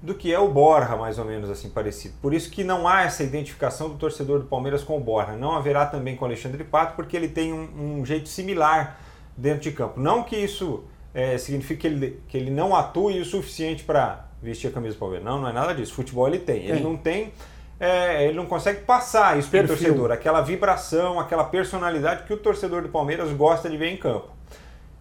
do 0.00 0.14
que 0.14 0.32
é 0.32 0.38
o 0.38 0.48
Borja, 0.48 0.96
mais 0.96 1.18
ou 1.18 1.24
menos 1.24 1.48
assim 1.48 1.70
parecido. 1.70 2.14
Por 2.20 2.34
isso 2.34 2.50
que 2.50 2.62
não 2.62 2.86
há 2.86 3.04
essa 3.04 3.22
identificação 3.22 3.88
do 3.88 3.94
torcedor 3.94 4.38
do 4.38 4.44
Palmeiras 4.44 4.84
com 4.84 4.96
o 4.96 5.00
Borja. 5.00 5.32
Não 5.32 5.52
haverá 5.52 5.86
também 5.86 6.14
com 6.14 6.24
o 6.24 6.28
Alexandre 6.28 6.62
Pato, 6.62 6.94
porque 6.94 7.16
ele 7.16 7.28
tem 7.28 7.52
um, 7.52 8.00
um 8.00 8.04
jeito 8.04 8.28
similar 8.28 9.00
dentro 9.36 9.60
de 9.60 9.72
campo. 9.72 10.00
Não 10.00 10.22
que 10.22 10.36
isso 10.36 10.84
é, 11.12 11.38
signifique 11.38 11.82
que 11.82 11.86
ele, 11.86 12.22
que 12.28 12.36
ele 12.36 12.50
não 12.50 12.74
atue 12.74 13.20
o 13.20 13.24
suficiente 13.24 13.84
para 13.84 14.26
vestir 14.42 14.68
a 14.68 14.70
camisa 14.70 14.94
do 14.94 14.98
Palmeiras. 14.98 15.24
Não, 15.24 15.40
não 15.40 15.48
é 15.48 15.52
nada 15.52 15.74
disso. 15.74 15.94
Futebol 15.94 16.26
ele 16.28 16.38
tem. 16.38 16.66
Ele 16.66 16.80
não 16.80 16.96
tem. 16.96 17.32
É, 17.78 18.24
ele 18.24 18.34
não 18.34 18.46
consegue 18.46 18.82
passar 18.82 19.38
isso 19.38 19.50
para 19.50 19.64
o 19.64 19.66
torcedor, 19.66 20.12
aquela 20.12 20.40
vibração, 20.40 21.18
aquela 21.18 21.42
personalidade 21.42 22.22
que 22.22 22.32
o 22.32 22.36
torcedor 22.36 22.82
do 22.82 22.88
Palmeiras 22.88 23.32
gosta 23.32 23.68
de 23.68 23.76
ver 23.76 23.88
em 23.88 23.96
campo. 23.96 24.28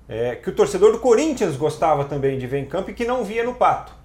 É, 0.10 0.36
que 0.36 0.50
o 0.50 0.54
torcedor 0.54 0.92
do 0.92 1.00
Corinthians 1.00 1.56
gostava 1.56 2.04
também 2.06 2.38
de 2.38 2.48
ver 2.48 2.60
em 2.60 2.66
campo 2.66 2.90
e 2.90 2.94
que 2.94 3.06
não 3.06 3.24
via 3.24 3.44
no 3.44 3.54
Pato 3.54 4.04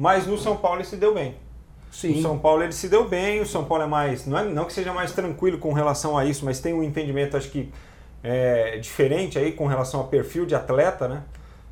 mas 0.00 0.26
no 0.26 0.38
São 0.38 0.56
Paulo 0.56 0.78
ele 0.78 0.86
se 0.86 0.96
deu 0.96 1.12
bem. 1.12 1.34
Sim. 1.92 2.18
O 2.18 2.22
São 2.22 2.38
Paulo 2.38 2.62
ele 2.62 2.72
se 2.72 2.88
deu 2.88 3.06
bem, 3.06 3.42
o 3.42 3.46
São 3.46 3.66
Paulo 3.66 3.84
é 3.84 3.86
mais. 3.86 4.26
Não, 4.26 4.38
é, 4.38 4.44
não 4.44 4.64
que 4.64 4.72
seja 4.72 4.94
mais 4.94 5.12
tranquilo 5.12 5.58
com 5.58 5.74
relação 5.74 6.16
a 6.16 6.24
isso, 6.24 6.42
mas 6.42 6.58
tem 6.58 6.72
um 6.72 6.82
entendimento, 6.82 7.36
acho 7.36 7.50
que, 7.50 7.70
é, 8.22 8.78
diferente 8.78 9.38
aí 9.38 9.52
com 9.52 9.66
relação 9.66 10.00
ao 10.00 10.06
perfil 10.08 10.46
de 10.46 10.54
atleta, 10.54 11.08
né? 11.08 11.22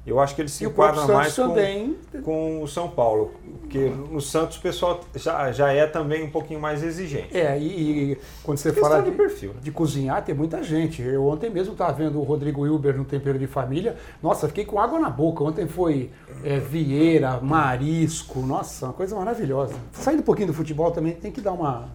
Eu 0.08 0.18
acho 0.18 0.34
que 0.34 0.40
ele 0.40 0.48
se 0.48 0.64
e 0.64 0.66
enquadra 0.66 1.06
mais 1.06 1.36
com, 1.36 2.22
com, 2.22 2.62
o 2.62 2.66
São 2.66 2.88
Paulo, 2.88 3.32
porque 3.60 3.92
no 4.10 4.22
Santos 4.22 4.56
o 4.56 4.60
pessoal 4.62 5.00
já, 5.14 5.52
já 5.52 5.70
é 5.70 5.86
também 5.86 6.24
um 6.24 6.30
pouquinho 6.30 6.58
mais 6.58 6.82
exigente. 6.82 7.36
É, 7.36 7.58
e, 7.58 8.12
e 8.12 8.18
quando 8.42 8.56
você 8.56 8.72
fala 8.72 9.02
de, 9.02 9.10
de, 9.10 9.16
perfil, 9.16 9.50
né? 9.50 9.60
de 9.60 9.70
cozinhar, 9.70 10.24
tem 10.24 10.34
muita 10.34 10.62
gente. 10.62 11.02
Eu 11.02 11.26
ontem 11.26 11.50
mesmo 11.50 11.72
estava 11.72 11.92
vendo 11.92 12.18
o 12.18 12.22
Rodrigo 12.22 12.62
Wilber 12.62 12.96
no 12.96 13.04
Tempero 13.04 13.38
de 13.38 13.46
Família. 13.46 13.96
Nossa, 14.22 14.48
fiquei 14.48 14.64
com 14.64 14.80
água 14.80 14.98
na 14.98 15.10
boca. 15.10 15.44
Ontem 15.44 15.68
foi 15.68 16.10
é, 16.42 16.58
Vieira, 16.58 17.38
Marisco, 17.42 18.40
nossa, 18.40 18.86
uma 18.86 18.94
coisa 18.94 19.14
maravilhosa. 19.14 19.74
Saindo 19.92 20.20
um 20.20 20.24
pouquinho 20.24 20.48
do 20.48 20.54
futebol 20.54 20.90
também, 20.90 21.12
tem 21.12 21.30
que 21.30 21.42
dar 21.42 21.52
uma... 21.52 21.90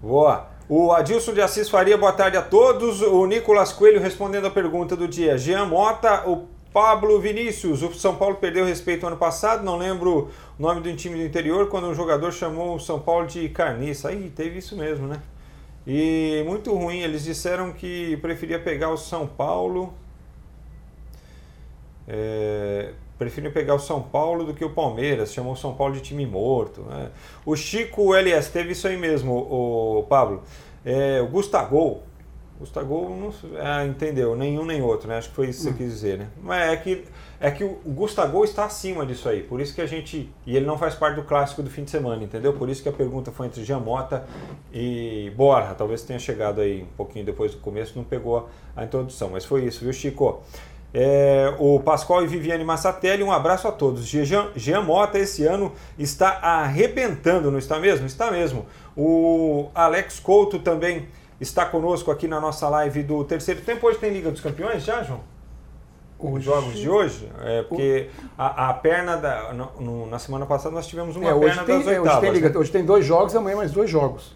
Boa! 0.00 0.46
O 0.68 0.92
Adilson 0.92 1.34
de 1.34 1.40
Assis 1.40 1.68
Faria, 1.68 1.98
boa 1.98 2.12
tarde 2.12 2.36
a 2.36 2.42
todos. 2.42 3.02
O 3.02 3.26
Nicolas 3.26 3.72
Coelho 3.72 4.00
respondendo 4.00 4.46
a 4.46 4.50
pergunta 4.50 4.94
do 4.94 5.08
dia. 5.08 5.36
Jean 5.36 5.66
Mota, 5.66 6.28
o 6.28 6.46
Pablo 6.72 7.20
Vinícius, 7.20 7.82
o 7.82 7.92
São 7.92 8.14
Paulo 8.14 8.36
perdeu 8.36 8.64
respeito 8.64 9.06
ano 9.06 9.16
passado, 9.16 9.64
não 9.64 9.76
lembro 9.76 10.30
o 10.58 10.62
nome 10.62 10.80
do 10.80 10.94
time 10.94 11.16
do 11.16 11.22
interior, 11.22 11.68
quando 11.68 11.88
um 11.88 11.94
jogador 11.94 12.32
chamou 12.32 12.76
o 12.76 12.80
São 12.80 13.00
Paulo 13.00 13.26
de 13.26 13.48
carniça. 13.48 14.08
Aí 14.08 14.30
teve 14.30 14.58
isso 14.58 14.76
mesmo, 14.76 15.08
né? 15.08 15.20
E 15.84 16.44
muito 16.46 16.72
ruim, 16.72 17.00
eles 17.00 17.24
disseram 17.24 17.72
que 17.72 18.16
preferia 18.18 18.58
pegar 18.58 18.90
o 18.90 18.96
São 18.96 19.26
Paulo. 19.26 19.92
É, 22.06 22.92
preferiam 23.18 23.52
pegar 23.52 23.74
o 23.74 23.78
São 23.78 24.02
Paulo 24.02 24.44
do 24.44 24.54
que 24.54 24.64
o 24.64 24.70
Palmeiras, 24.70 25.32
chamou 25.32 25.52
o 25.52 25.56
São 25.56 25.74
Paulo 25.74 25.94
de 25.94 26.00
time 26.00 26.26
morto. 26.26 26.82
Né? 26.82 27.10
O 27.44 27.54
Chico 27.54 28.14
LS 28.14 28.50
teve 28.50 28.72
isso 28.72 28.86
aí 28.86 28.96
mesmo, 28.96 29.32
o 29.32 30.04
Pablo. 30.08 30.42
É, 30.84 31.20
o 31.20 31.28
Gustavo, 31.28 32.02
Gustavo 32.62 33.08
não 33.10 33.58
é, 33.58 33.86
entendeu, 33.86 34.36
nenhum 34.36 34.64
nem 34.64 34.80
outro, 34.80 35.08
né? 35.08 35.18
Acho 35.18 35.30
que 35.30 35.34
foi 35.34 35.48
isso 35.48 35.64
que 35.64 35.72
você 35.72 35.78
quis 35.78 35.92
dizer, 35.92 36.18
né? 36.18 36.28
Mas 36.40 36.72
é 36.72 36.76
que, 36.76 37.04
é 37.40 37.50
que 37.50 37.64
o 37.64 37.76
Gustavo 37.86 38.44
está 38.44 38.64
acima 38.64 39.04
disso 39.04 39.28
aí, 39.28 39.42
por 39.42 39.60
isso 39.60 39.74
que 39.74 39.80
a 39.80 39.86
gente. 39.86 40.30
E 40.46 40.56
ele 40.56 40.64
não 40.64 40.78
faz 40.78 40.94
parte 40.94 41.16
do 41.16 41.24
clássico 41.24 41.62
do 41.62 41.68
fim 41.68 41.82
de 41.82 41.90
semana, 41.90 42.22
entendeu? 42.22 42.52
Por 42.52 42.68
isso 42.68 42.82
que 42.82 42.88
a 42.88 42.92
pergunta 42.92 43.32
foi 43.32 43.46
entre 43.46 43.64
Jamota 43.64 44.24
e 44.72 45.32
Borja. 45.36 45.74
Talvez 45.74 46.02
tenha 46.02 46.20
chegado 46.20 46.60
aí 46.60 46.82
um 46.82 46.96
pouquinho 46.96 47.24
depois 47.24 47.52
do 47.52 47.58
começo, 47.58 47.94
não 47.96 48.04
pegou 48.04 48.48
a 48.76 48.84
introdução, 48.84 49.30
mas 49.30 49.44
foi 49.44 49.64
isso, 49.64 49.80
viu, 49.80 49.92
Chico? 49.92 50.42
É, 50.94 51.54
o 51.58 51.80
Pascoal 51.80 52.22
e 52.22 52.26
Viviane 52.26 52.64
Massatelli, 52.64 53.22
um 53.22 53.32
abraço 53.32 53.66
a 53.66 53.72
todos. 53.72 54.04
Jean, 54.04 54.50
Jean 54.54 54.82
Mota 54.82 55.18
esse 55.18 55.46
ano 55.46 55.72
está 55.98 56.38
arrebentando, 56.42 57.50
não 57.50 57.58
está 57.58 57.78
mesmo? 57.78 58.06
Está 58.06 58.30
mesmo. 58.30 58.66
O 58.96 59.70
Alex 59.74 60.20
Couto 60.20 60.58
também 60.58 61.08
está 61.40 61.64
conosco 61.64 62.10
aqui 62.10 62.28
na 62.28 62.40
nossa 62.40 62.68
live 62.68 63.02
do 63.02 63.24
terceiro 63.24 63.62
tempo. 63.62 63.86
Hoje 63.86 63.98
tem 63.98 64.12
Liga 64.12 64.30
dos 64.30 64.40
Campeões 64.40 64.84
já, 64.84 65.02
João? 65.02 65.20
Os 66.18 66.44
jogos 66.44 66.78
de 66.78 66.88
hoje? 66.88 67.28
É 67.42 67.62
porque 67.62 68.08
a, 68.38 68.68
a 68.68 68.74
perna 68.74 69.16
da. 69.16 69.52
No, 69.52 70.06
na 70.06 70.20
semana 70.20 70.46
passada 70.46 70.72
nós 70.72 70.86
tivemos 70.86 71.16
uma 71.16 71.28
é, 71.28 71.34
perna 71.34 71.64
tem, 71.64 71.78
das 71.78 71.86
oitavas. 71.86 72.12
Hoje 72.12 72.20
tem, 72.20 72.30
Liga, 72.30 72.48
né? 72.48 72.58
hoje 72.58 72.70
tem 72.70 72.84
dois 72.84 73.04
jogos 73.04 73.34
e 73.34 73.36
amanhã 73.36 73.56
mais 73.56 73.72
dois 73.72 73.90
jogos. 73.90 74.32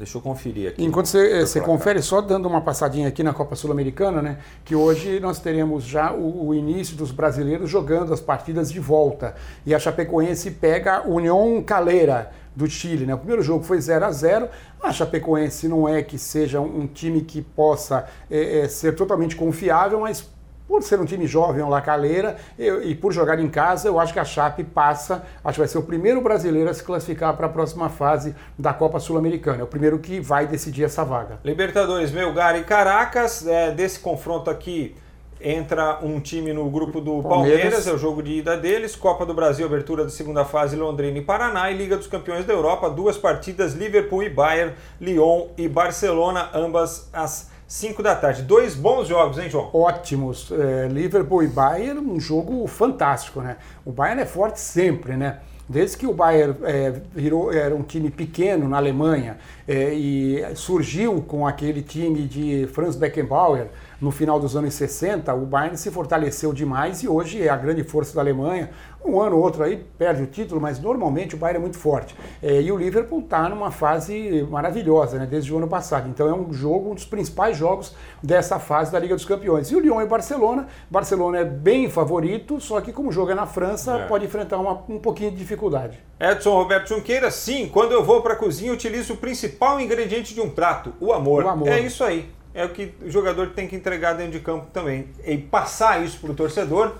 Deixa 0.00 0.16
eu 0.16 0.22
conferir 0.22 0.70
aqui. 0.70 0.82
Enquanto 0.82 1.08
você, 1.08 1.40
você 1.40 1.60
confere, 1.60 2.00
só 2.00 2.22
dando 2.22 2.48
uma 2.48 2.62
passadinha 2.62 3.06
aqui 3.06 3.22
na 3.22 3.34
Copa 3.34 3.54
Sul-Americana, 3.54 4.22
né? 4.22 4.38
Que 4.64 4.74
hoje 4.74 5.20
nós 5.20 5.38
teremos 5.40 5.84
já 5.84 6.10
o, 6.10 6.46
o, 6.46 6.54
início 6.54 6.96
dos 6.96 7.12
brasileiros 7.12 7.68
jogando 7.68 8.10
as 8.14 8.18
partidas 8.18 8.72
de 8.72 8.80
volta. 8.80 9.34
E 9.66 9.74
a 9.74 9.78
Chapecoense 9.78 10.52
pega 10.52 10.96
a 10.96 11.02
União 11.02 11.62
Caleira 11.62 12.32
do 12.56 12.66
Chile. 12.66 13.04
Né? 13.04 13.12
O 13.12 13.18
primeiro 13.18 13.42
jogo 13.42 13.62
foi 13.62 13.78
0 13.78 14.06
a 14.06 14.10
0 14.10 14.48
A 14.82 14.90
Chapecoense 14.90 15.68
não 15.68 15.86
é 15.86 16.02
que 16.02 16.16
seja 16.16 16.62
um 16.62 16.86
time 16.86 17.20
que 17.20 17.42
possa 17.42 18.06
é, 18.30 18.60
é, 18.60 18.68
ser 18.68 18.94
totalmente 18.94 19.36
confiável, 19.36 20.00
mas 20.00 20.26
por 20.70 20.84
ser 20.84 21.00
um 21.00 21.04
time 21.04 21.26
jovem, 21.26 21.62
uma 21.62 21.68
lacaleira, 21.68 22.36
e 22.56 22.94
por 22.94 23.12
jogar 23.12 23.40
em 23.40 23.48
casa, 23.48 23.88
eu 23.88 23.98
acho 23.98 24.12
que 24.12 24.20
a 24.20 24.24
Chape 24.24 24.62
passa, 24.62 25.24
acho 25.44 25.54
que 25.56 25.58
vai 25.58 25.66
ser 25.66 25.78
o 25.78 25.82
primeiro 25.82 26.20
brasileiro 26.20 26.70
a 26.70 26.72
se 26.72 26.84
classificar 26.84 27.36
para 27.36 27.46
a 27.46 27.48
próxima 27.48 27.88
fase 27.88 28.36
da 28.56 28.72
Copa 28.72 29.00
Sul-Americana. 29.00 29.62
É 29.62 29.64
o 29.64 29.66
primeiro 29.66 29.98
que 29.98 30.20
vai 30.20 30.46
decidir 30.46 30.84
essa 30.84 31.04
vaga. 31.04 31.40
Libertadores, 31.44 32.12
Melgar 32.12 32.56
e 32.56 32.62
Caracas, 32.62 33.44
é, 33.48 33.72
desse 33.72 33.98
confronto 33.98 34.48
aqui 34.48 34.94
entra 35.42 35.98
um 36.02 36.20
time 36.20 36.52
no 36.52 36.70
grupo 36.70 37.00
do 37.00 37.20
Palmeiras. 37.20 37.62
Palmeiras, 37.62 37.86
é 37.88 37.92
o 37.92 37.98
jogo 37.98 38.22
de 38.22 38.34
ida 38.34 38.56
deles. 38.56 38.94
Copa 38.94 39.26
do 39.26 39.34
Brasil, 39.34 39.66
abertura 39.66 40.04
da 40.04 40.10
segunda 40.10 40.44
fase, 40.44 40.76
Londrina 40.76 41.18
e 41.18 41.22
Paraná. 41.22 41.68
E 41.70 41.76
Liga 41.76 41.96
dos 41.96 42.06
Campeões 42.06 42.44
da 42.44 42.52
Europa, 42.52 42.88
duas 42.88 43.18
partidas, 43.18 43.72
Liverpool 43.72 44.22
e 44.22 44.28
Bayern, 44.28 44.74
Lyon 45.00 45.48
e 45.56 45.66
Barcelona, 45.66 46.48
ambas 46.54 47.08
às 47.12 47.49
5 47.70 48.02
da 48.02 48.16
tarde. 48.16 48.42
Dois 48.42 48.74
bons 48.74 49.06
jogos, 49.06 49.38
hein, 49.38 49.48
João? 49.48 49.70
Ótimos. 49.72 50.50
É, 50.50 50.88
Liverpool 50.88 51.44
e 51.44 51.46
Bayern, 51.46 52.00
um 52.00 52.18
jogo 52.18 52.66
fantástico, 52.66 53.40
né? 53.40 53.58
O 53.84 53.92
Bayern 53.92 54.22
é 54.22 54.26
forte 54.26 54.58
sempre, 54.58 55.16
né? 55.16 55.38
Desde 55.68 55.96
que 55.96 56.04
o 56.04 56.12
Bayern 56.12 56.56
é, 56.64 56.92
virou, 57.14 57.52
era 57.52 57.72
um 57.72 57.84
time 57.84 58.10
pequeno 58.10 58.68
na 58.68 58.76
Alemanha 58.76 59.38
é, 59.68 59.94
e 59.94 60.44
surgiu 60.56 61.22
com 61.22 61.46
aquele 61.46 61.80
time 61.80 62.26
de 62.26 62.68
Franz 62.72 62.96
Beckenbauer, 62.96 63.68
no 64.00 64.10
final 64.10 64.40
dos 64.40 64.56
anos 64.56 64.74
60, 64.74 65.32
o 65.32 65.46
Bayern 65.46 65.76
se 65.76 65.92
fortaleceu 65.92 66.52
demais 66.52 67.04
e 67.04 67.08
hoje 67.08 67.40
é 67.40 67.50
a 67.50 67.56
grande 67.56 67.84
força 67.84 68.16
da 68.16 68.20
Alemanha. 68.20 68.70
Um 69.04 69.20
ano 69.20 69.36
ou 69.36 69.42
outro 69.42 69.62
aí 69.62 69.84
perde 69.98 70.22
o 70.22 70.26
título, 70.26 70.60
mas 70.60 70.78
normalmente 70.78 71.34
o 71.34 71.38
Bayern 71.38 71.58
é 71.58 71.60
muito 71.60 71.78
forte. 71.78 72.14
É, 72.42 72.60
e 72.60 72.70
o 72.70 72.76
Liverpool 72.76 73.20
está 73.20 73.48
numa 73.48 73.70
fase 73.70 74.46
maravilhosa, 74.50 75.18
né, 75.18 75.26
desde 75.26 75.52
o 75.52 75.56
ano 75.56 75.66
passado. 75.66 76.08
Então 76.08 76.28
é 76.28 76.34
um 76.34 76.52
jogo, 76.52 76.90
um 76.90 76.94
dos 76.94 77.04
principais 77.04 77.56
jogos 77.56 77.94
dessa 78.22 78.58
fase 78.58 78.92
da 78.92 78.98
Liga 78.98 79.14
dos 79.14 79.24
Campeões. 79.24 79.70
E 79.70 79.76
o 79.76 79.80
Lyon 79.80 80.02
e 80.02 80.06
Barcelona. 80.06 80.68
Barcelona 80.90 81.38
é 81.38 81.44
bem 81.44 81.88
favorito, 81.88 82.60
só 82.60 82.80
que 82.80 82.92
como 82.92 83.10
joga 83.10 83.34
na 83.34 83.46
França, 83.46 84.00
é. 84.00 84.06
pode 84.06 84.26
enfrentar 84.26 84.58
uma, 84.58 84.82
um 84.88 84.98
pouquinho 84.98 85.30
de 85.30 85.36
dificuldade. 85.36 85.98
Edson 86.20 86.54
Roberto 86.54 86.88
Junqueira, 86.88 87.30
sim, 87.30 87.70
quando 87.72 87.92
eu 87.92 88.04
vou 88.04 88.20
para 88.20 88.34
a 88.34 88.36
cozinha, 88.36 88.72
utilizo 88.72 89.14
o 89.14 89.16
principal 89.16 89.80
ingrediente 89.80 90.34
de 90.34 90.40
um 90.40 90.50
prato, 90.50 90.92
o 91.00 91.12
amor. 91.12 91.44
O 91.44 91.48
amor. 91.48 91.68
É 91.68 91.80
isso 91.80 92.04
aí 92.04 92.28
é 92.54 92.64
o 92.64 92.68
que 92.70 92.92
o 93.02 93.10
jogador 93.10 93.50
tem 93.50 93.68
que 93.68 93.76
entregar 93.76 94.14
dentro 94.14 94.32
de 94.32 94.40
campo 94.40 94.66
também. 94.72 95.08
E 95.24 95.38
passar 95.38 96.04
isso 96.04 96.18
para 96.18 96.32
o 96.32 96.34
torcedor, 96.34 96.94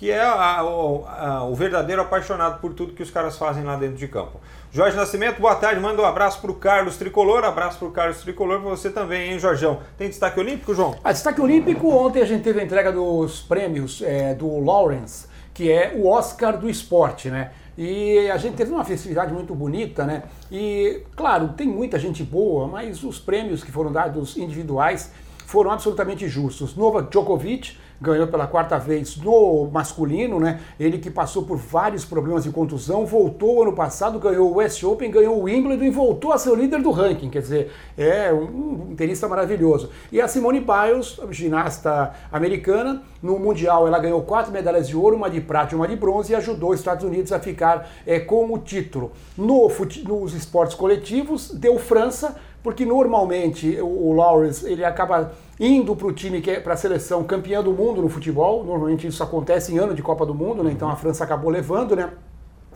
que 0.00 0.10
é 0.10 0.18
a, 0.18 0.32
a, 0.32 0.60
a, 0.60 1.44
o 1.44 1.54
verdadeiro 1.54 2.00
apaixonado 2.00 2.58
por 2.58 2.72
tudo 2.72 2.94
que 2.94 3.02
os 3.02 3.10
caras 3.10 3.36
fazem 3.36 3.62
lá 3.62 3.76
dentro 3.76 3.98
de 3.98 4.08
campo. 4.08 4.40
Jorge 4.72 4.96
Nascimento, 4.96 5.42
boa 5.42 5.54
tarde. 5.54 5.78
Manda 5.78 6.00
um 6.00 6.06
abraço 6.06 6.40
para 6.40 6.50
o 6.50 6.54
Carlos 6.54 6.96
Tricolor. 6.96 7.44
Abraço 7.44 7.78
para 7.78 7.88
o 7.88 7.90
Carlos 7.90 8.22
Tricolor 8.22 8.60
para 8.62 8.70
você 8.70 8.88
também, 8.88 9.30
hein, 9.30 9.38
Jorgão? 9.38 9.80
Tem 9.98 10.08
destaque 10.08 10.40
olímpico, 10.40 10.74
João? 10.74 10.96
A 11.04 11.12
destaque 11.12 11.38
olímpico, 11.38 11.90
ontem 11.90 12.22
a 12.22 12.24
gente 12.24 12.42
teve 12.42 12.60
a 12.60 12.64
entrega 12.64 12.90
dos 12.90 13.42
prêmios 13.42 14.00
é, 14.00 14.32
do 14.32 14.64
Lawrence, 14.64 15.26
que 15.52 15.70
é 15.70 15.92
o 15.94 16.08
Oscar 16.08 16.56
do 16.56 16.70
esporte, 16.70 17.28
né? 17.28 17.50
E 17.76 18.30
a 18.30 18.38
gente 18.38 18.56
teve 18.56 18.72
uma 18.72 18.86
festividade 18.86 19.34
muito 19.34 19.54
bonita, 19.54 20.06
né? 20.06 20.22
E, 20.50 21.02
claro, 21.14 21.48
tem 21.48 21.68
muita 21.68 21.98
gente 21.98 22.22
boa, 22.22 22.66
mas 22.66 23.04
os 23.04 23.18
prêmios 23.18 23.62
que 23.62 23.70
foram 23.70 23.92
dados 23.92 24.38
individuais 24.38 25.12
foram 25.44 25.70
absolutamente 25.72 26.26
justos. 26.26 26.74
Novak 26.74 27.10
Djokovic 27.10 27.76
ganhou 28.00 28.26
pela 28.26 28.46
quarta 28.46 28.78
vez 28.78 29.16
no 29.16 29.68
masculino, 29.70 30.40
né? 30.40 30.60
Ele 30.78 30.98
que 30.98 31.10
passou 31.10 31.42
por 31.42 31.58
vários 31.58 32.04
problemas 32.04 32.44
de 32.44 32.50
contusão, 32.50 33.04
voltou 33.04 33.62
ano 33.62 33.74
passado, 33.74 34.18
ganhou 34.18 34.50
o 34.50 34.54
West 34.56 34.82
Open, 34.82 35.10
ganhou 35.10 35.38
o 35.38 35.42
Wimbledon 35.42 35.84
e 35.84 35.90
voltou 35.90 36.32
a 36.32 36.38
ser 36.38 36.50
o 36.50 36.54
líder 36.54 36.80
do 36.80 36.90
ranking. 36.90 37.28
Quer 37.28 37.42
dizer, 37.42 37.72
é 37.96 38.32
um, 38.32 38.90
um 38.90 38.94
tenista 38.96 39.28
maravilhoso. 39.28 39.90
E 40.10 40.20
a 40.20 40.26
Simone 40.26 40.60
Biles, 40.60 41.20
ginasta 41.30 42.12
americana, 42.32 43.02
no 43.22 43.38
Mundial 43.38 43.86
ela 43.86 43.98
ganhou 43.98 44.22
quatro 44.22 44.50
medalhas 44.50 44.88
de 44.88 44.96
ouro, 44.96 45.16
uma 45.16 45.28
de 45.28 45.40
prata 45.40 45.74
e 45.74 45.76
uma 45.76 45.86
de 45.86 45.96
bronze, 45.96 46.32
e 46.32 46.36
ajudou 46.36 46.70
os 46.70 46.78
Estados 46.78 47.04
Unidos 47.04 47.32
a 47.32 47.38
ficar 47.38 47.90
é, 48.06 48.18
com 48.18 48.52
o 48.52 48.58
título. 48.58 49.12
No, 49.36 49.70
nos 50.06 50.34
esportes 50.34 50.74
coletivos, 50.74 51.50
deu 51.50 51.78
França, 51.78 52.36
porque 52.62 52.84
normalmente 52.84 53.80
o, 53.80 54.12
Lawrence 54.12 54.70
ele 54.70 54.84
acaba 54.84 55.32
indo 55.58 55.96
para 55.96 56.06
o 56.06 56.12
time 56.12 56.40
que 56.40 56.50
é 56.50 56.60
para 56.60 56.74
a 56.74 56.76
seleção 56.76 57.24
campeã 57.24 57.62
do 57.62 57.72
mundo 57.72 58.02
no 58.02 58.08
futebol. 58.08 58.64
Normalmente 58.64 59.06
isso 59.06 59.22
acontece 59.22 59.72
em 59.72 59.78
ano 59.78 59.94
de 59.94 60.02
Copa 60.02 60.26
do 60.26 60.34
Mundo, 60.34 60.62
né? 60.62 60.70
Então 60.70 60.88
a 60.88 60.96
França 60.96 61.24
acabou 61.24 61.50
levando, 61.50 61.96
né? 61.96 62.10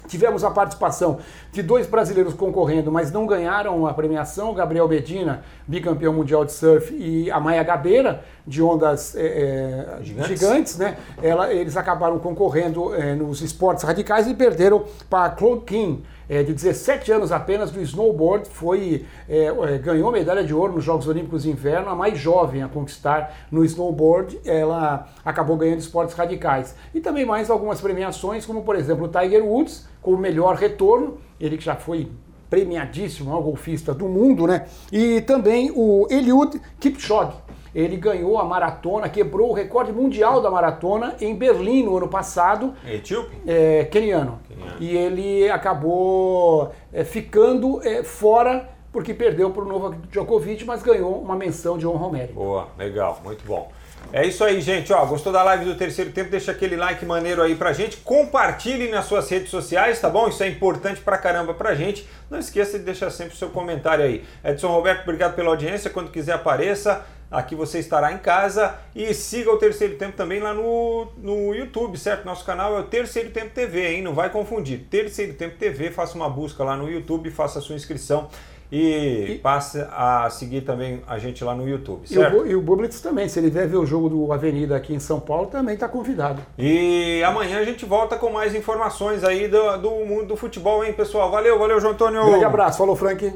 Tivemos 0.06 0.44
a 0.44 0.50
participação 0.50 1.18
de 1.50 1.62
dois 1.62 1.86
brasileiros 1.86 2.34
concorrendo, 2.34 2.92
mas 2.92 3.10
não 3.10 3.26
ganharam 3.26 3.86
a 3.86 3.94
premiação. 3.94 4.52
Gabriel 4.52 4.86
Medina, 4.86 5.42
bicampeão 5.66 6.12
mundial 6.12 6.44
de 6.44 6.52
surf, 6.52 6.94
e 6.94 7.30
a 7.30 7.40
Maia 7.40 7.62
Gabeira, 7.62 8.22
de 8.46 8.62
ondas 8.62 9.14
é, 9.16 9.98
gigantes. 10.02 10.40
gigantes, 10.40 10.78
né? 10.78 10.96
Ela, 11.22 11.52
eles 11.52 11.76
acabaram 11.76 12.18
concorrendo 12.18 12.94
é, 12.94 13.14
nos 13.14 13.40
esportes 13.40 13.84
radicais 13.84 14.26
e 14.26 14.34
perderam 14.34 14.84
para 15.08 15.30
Claude 15.30 15.64
King, 15.64 16.02
é, 16.28 16.42
de 16.42 16.52
17 16.52 17.12
anos 17.12 17.32
apenas 17.32 17.70
do 17.70 17.80
snowboard, 17.80 18.48
foi 18.48 19.04
é, 19.28 19.46
é, 19.46 19.78
ganhou 19.78 20.10
medalha 20.10 20.44
de 20.44 20.54
ouro 20.54 20.74
nos 20.74 20.84
Jogos 20.84 21.06
Olímpicos 21.06 21.42
de 21.42 21.50
Inverno, 21.50 21.88
a 21.88 21.94
mais 21.94 22.18
jovem 22.18 22.62
a 22.62 22.68
conquistar 22.68 23.46
no 23.50 23.64
snowboard, 23.64 24.40
ela 24.44 25.08
acabou 25.24 25.56
ganhando 25.56 25.80
esportes 25.80 26.14
radicais. 26.14 26.74
E 26.94 27.00
também 27.00 27.24
mais 27.24 27.50
algumas 27.50 27.80
premiações, 27.80 28.46
como 28.46 28.62
por 28.62 28.76
exemplo 28.76 29.04
o 29.04 29.08
Tiger 29.08 29.44
Woods, 29.44 29.86
com 30.00 30.12
o 30.12 30.18
melhor 30.18 30.56
retorno, 30.56 31.18
ele 31.40 31.56
que 31.56 31.64
já 31.64 31.76
foi 31.76 32.10
premiadíssimo, 32.48 33.34
o 33.34 33.42
golfista 33.42 33.92
do 33.92 34.08
mundo, 34.08 34.46
né? 34.46 34.66
E 34.92 35.20
também 35.22 35.72
o 35.74 36.06
Eliud 36.08 36.60
Kipchoge, 36.78 37.32
ele 37.74 37.96
ganhou 37.96 38.38
a 38.38 38.44
maratona, 38.44 39.08
quebrou 39.08 39.50
o 39.50 39.52
recorde 39.52 39.92
mundial 39.92 40.40
da 40.40 40.50
maratona 40.50 41.16
em 41.20 41.34
Berlim 41.34 41.82
no 41.82 41.96
ano 41.96 42.08
passado. 42.08 42.74
Etíope? 42.86 43.36
É, 43.46 43.84
keniano. 43.84 44.38
E 44.78 44.96
ele 44.96 45.50
acabou 45.50 46.72
é, 46.92 47.04
ficando 47.04 47.80
é, 47.86 48.02
fora 48.02 48.68
porque 48.92 49.12
perdeu 49.12 49.50
para 49.50 49.62
o 49.62 49.66
Novak 49.66 49.98
Djokovic, 50.08 50.64
mas 50.64 50.80
ganhou 50.80 51.20
uma 51.20 51.34
menção 51.34 51.76
de 51.76 51.84
honra 51.84 52.06
homérica. 52.06 52.34
Boa, 52.34 52.68
legal, 52.78 53.20
muito 53.24 53.44
bom. 53.44 53.72
É 54.12 54.24
isso 54.24 54.44
aí, 54.44 54.60
gente. 54.60 54.92
Ó, 54.92 55.04
gostou 55.06 55.32
da 55.32 55.42
live 55.42 55.64
do 55.64 55.74
terceiro 55.74 56.12
tempo? 56.12 56.30
Deixa 56.30 56.52
aquele 56.52 56.76
like 56.76 57.04
maneiro 57.04 57.42
aí 57.42 57.56
pra 57.56 57.72
gente. 57.72 57.96
Compartilhe 57.96 58.88
nas 58.88 59.06
suas 59.06 59.28
redes 59.28 59.50
sociais, 59.50 60.00
tá 60.00 60.08
bom? 60.08 60.28
Isso 60.28 60.44
é 60.44 60.48
importante 60.48 61.00
pra 61.00 61.18
caramba 61.18 61.54
pra 61.54 61.74
gente. 61.74 62.08
Não 62.30 62.38
esqueça 62.38 62.78
de 62.78 62.84
deixar 62.84 63.10
sempre 63.10 63.34
o 63.34 63.36
seu 63.36 63.48
comentário 63.48 64.04
aí. 64.04 64.24
Edson 64.44 64.68
Roberto, 64.68 65.02
obrigado 65.02 65.34
pela 65.34 65.48
audiência. 65.48 65.90
Quando 65.90 66.12
quiser, 66.12 66.34
apareça. 66.34 67.04
Aqui 67.34 67.54
você 67.54 67.80
estará 67.80 68.12
em 68.12 68.18
casa 68.18 68.74
e 68.94 69.12
siga 69.12 69.50
o 69.50 69.56
Terceiro 69.56 69.96
Tempo 69.96 70.16
também 70.16 70.40
lá 70.40 70.54
no, 70.54 71.08
no 71.18 71.54
YouTube, 71.54 71.98
certo? 71.98 72.24
Nosso 72.24 72.44
canal 72.44 72.76
é 72.76 72.80
o 72.80 72.84
Terceiro 72.84 73.30
Tempo 73.30 73.50
TV, 73.50 73.94
hein? 73.94 74.02
Não 74.02 74.14
vai 74.14 74.30
confundir. 74.30 74.86
Terceiro 74.88 75.34
Tempo 75.34 75.56
TV, 75.56 75.90
faça 75.90 76.14
uma 76.14 76.30
busca 76.30 76.62
lá 76.62 76.76
no 76.76 76.88
YouTube, 76.88 77.30
faça 77.30 77.58
a 77.58 77.62
sua 77.62 77.74
inscrição 77.74 78.28
e, 78.70 79.32
e 79.32 79.38
passe 79.38 79.84
a 79.90 80.28
seguir 80.30 80.62
também 80.62 81.02
a 81.06 81.18
gente 81.18 81.44
lá 81.44 81.54
no 81.54 81.68
YouTube, 81.68 82.08
certo? 82.08 82.46
E 82.46 82.54
o, 82.54 82.58
o 82.58 82.62
Bublitz 82.62 83.00
também, 83.00 83.28
se 83.28 83.38
ele 83.38 83.50
vier 83.50 83.68
ver 83.68 83.76
o 83.76 83.86
jogo 83.86 84.08
do 84.08 84.32
Avenida 84.32 84.76
aqui 84.76 84.94
em 84.94 85.00
São 85.00 85.20
Paulo, 85.20 85.46
também 85.46 85.74
está 85.74 85.88
convidado. 85.88 86.40
E 86.58 87.22
amanhã 87.24 87.58
a 87.58 87.64
gente 87.64 87.84
volta 87.84 88.16
com 88.16 88.30
mais 88.30 88.54
informações 88.54 89.22
aí 89.22 89.48
do, 89.48 89.76
do 89.78 89.90
mundo 90.04 90.26
do 90.26 90.36
futebol, 90.36 90.84
hein, 90.84 90.92
pessoal? 90.92 91.30
Valeu, 91.30 91.58
valeu, 91.58 91.80
João 91.80 91.92
Antônio. 91.92 92.24
Grande 92.24 92.44
abraço, 92.44 92.78
falou, 92.78 92.96
Frank. 92.96 93.32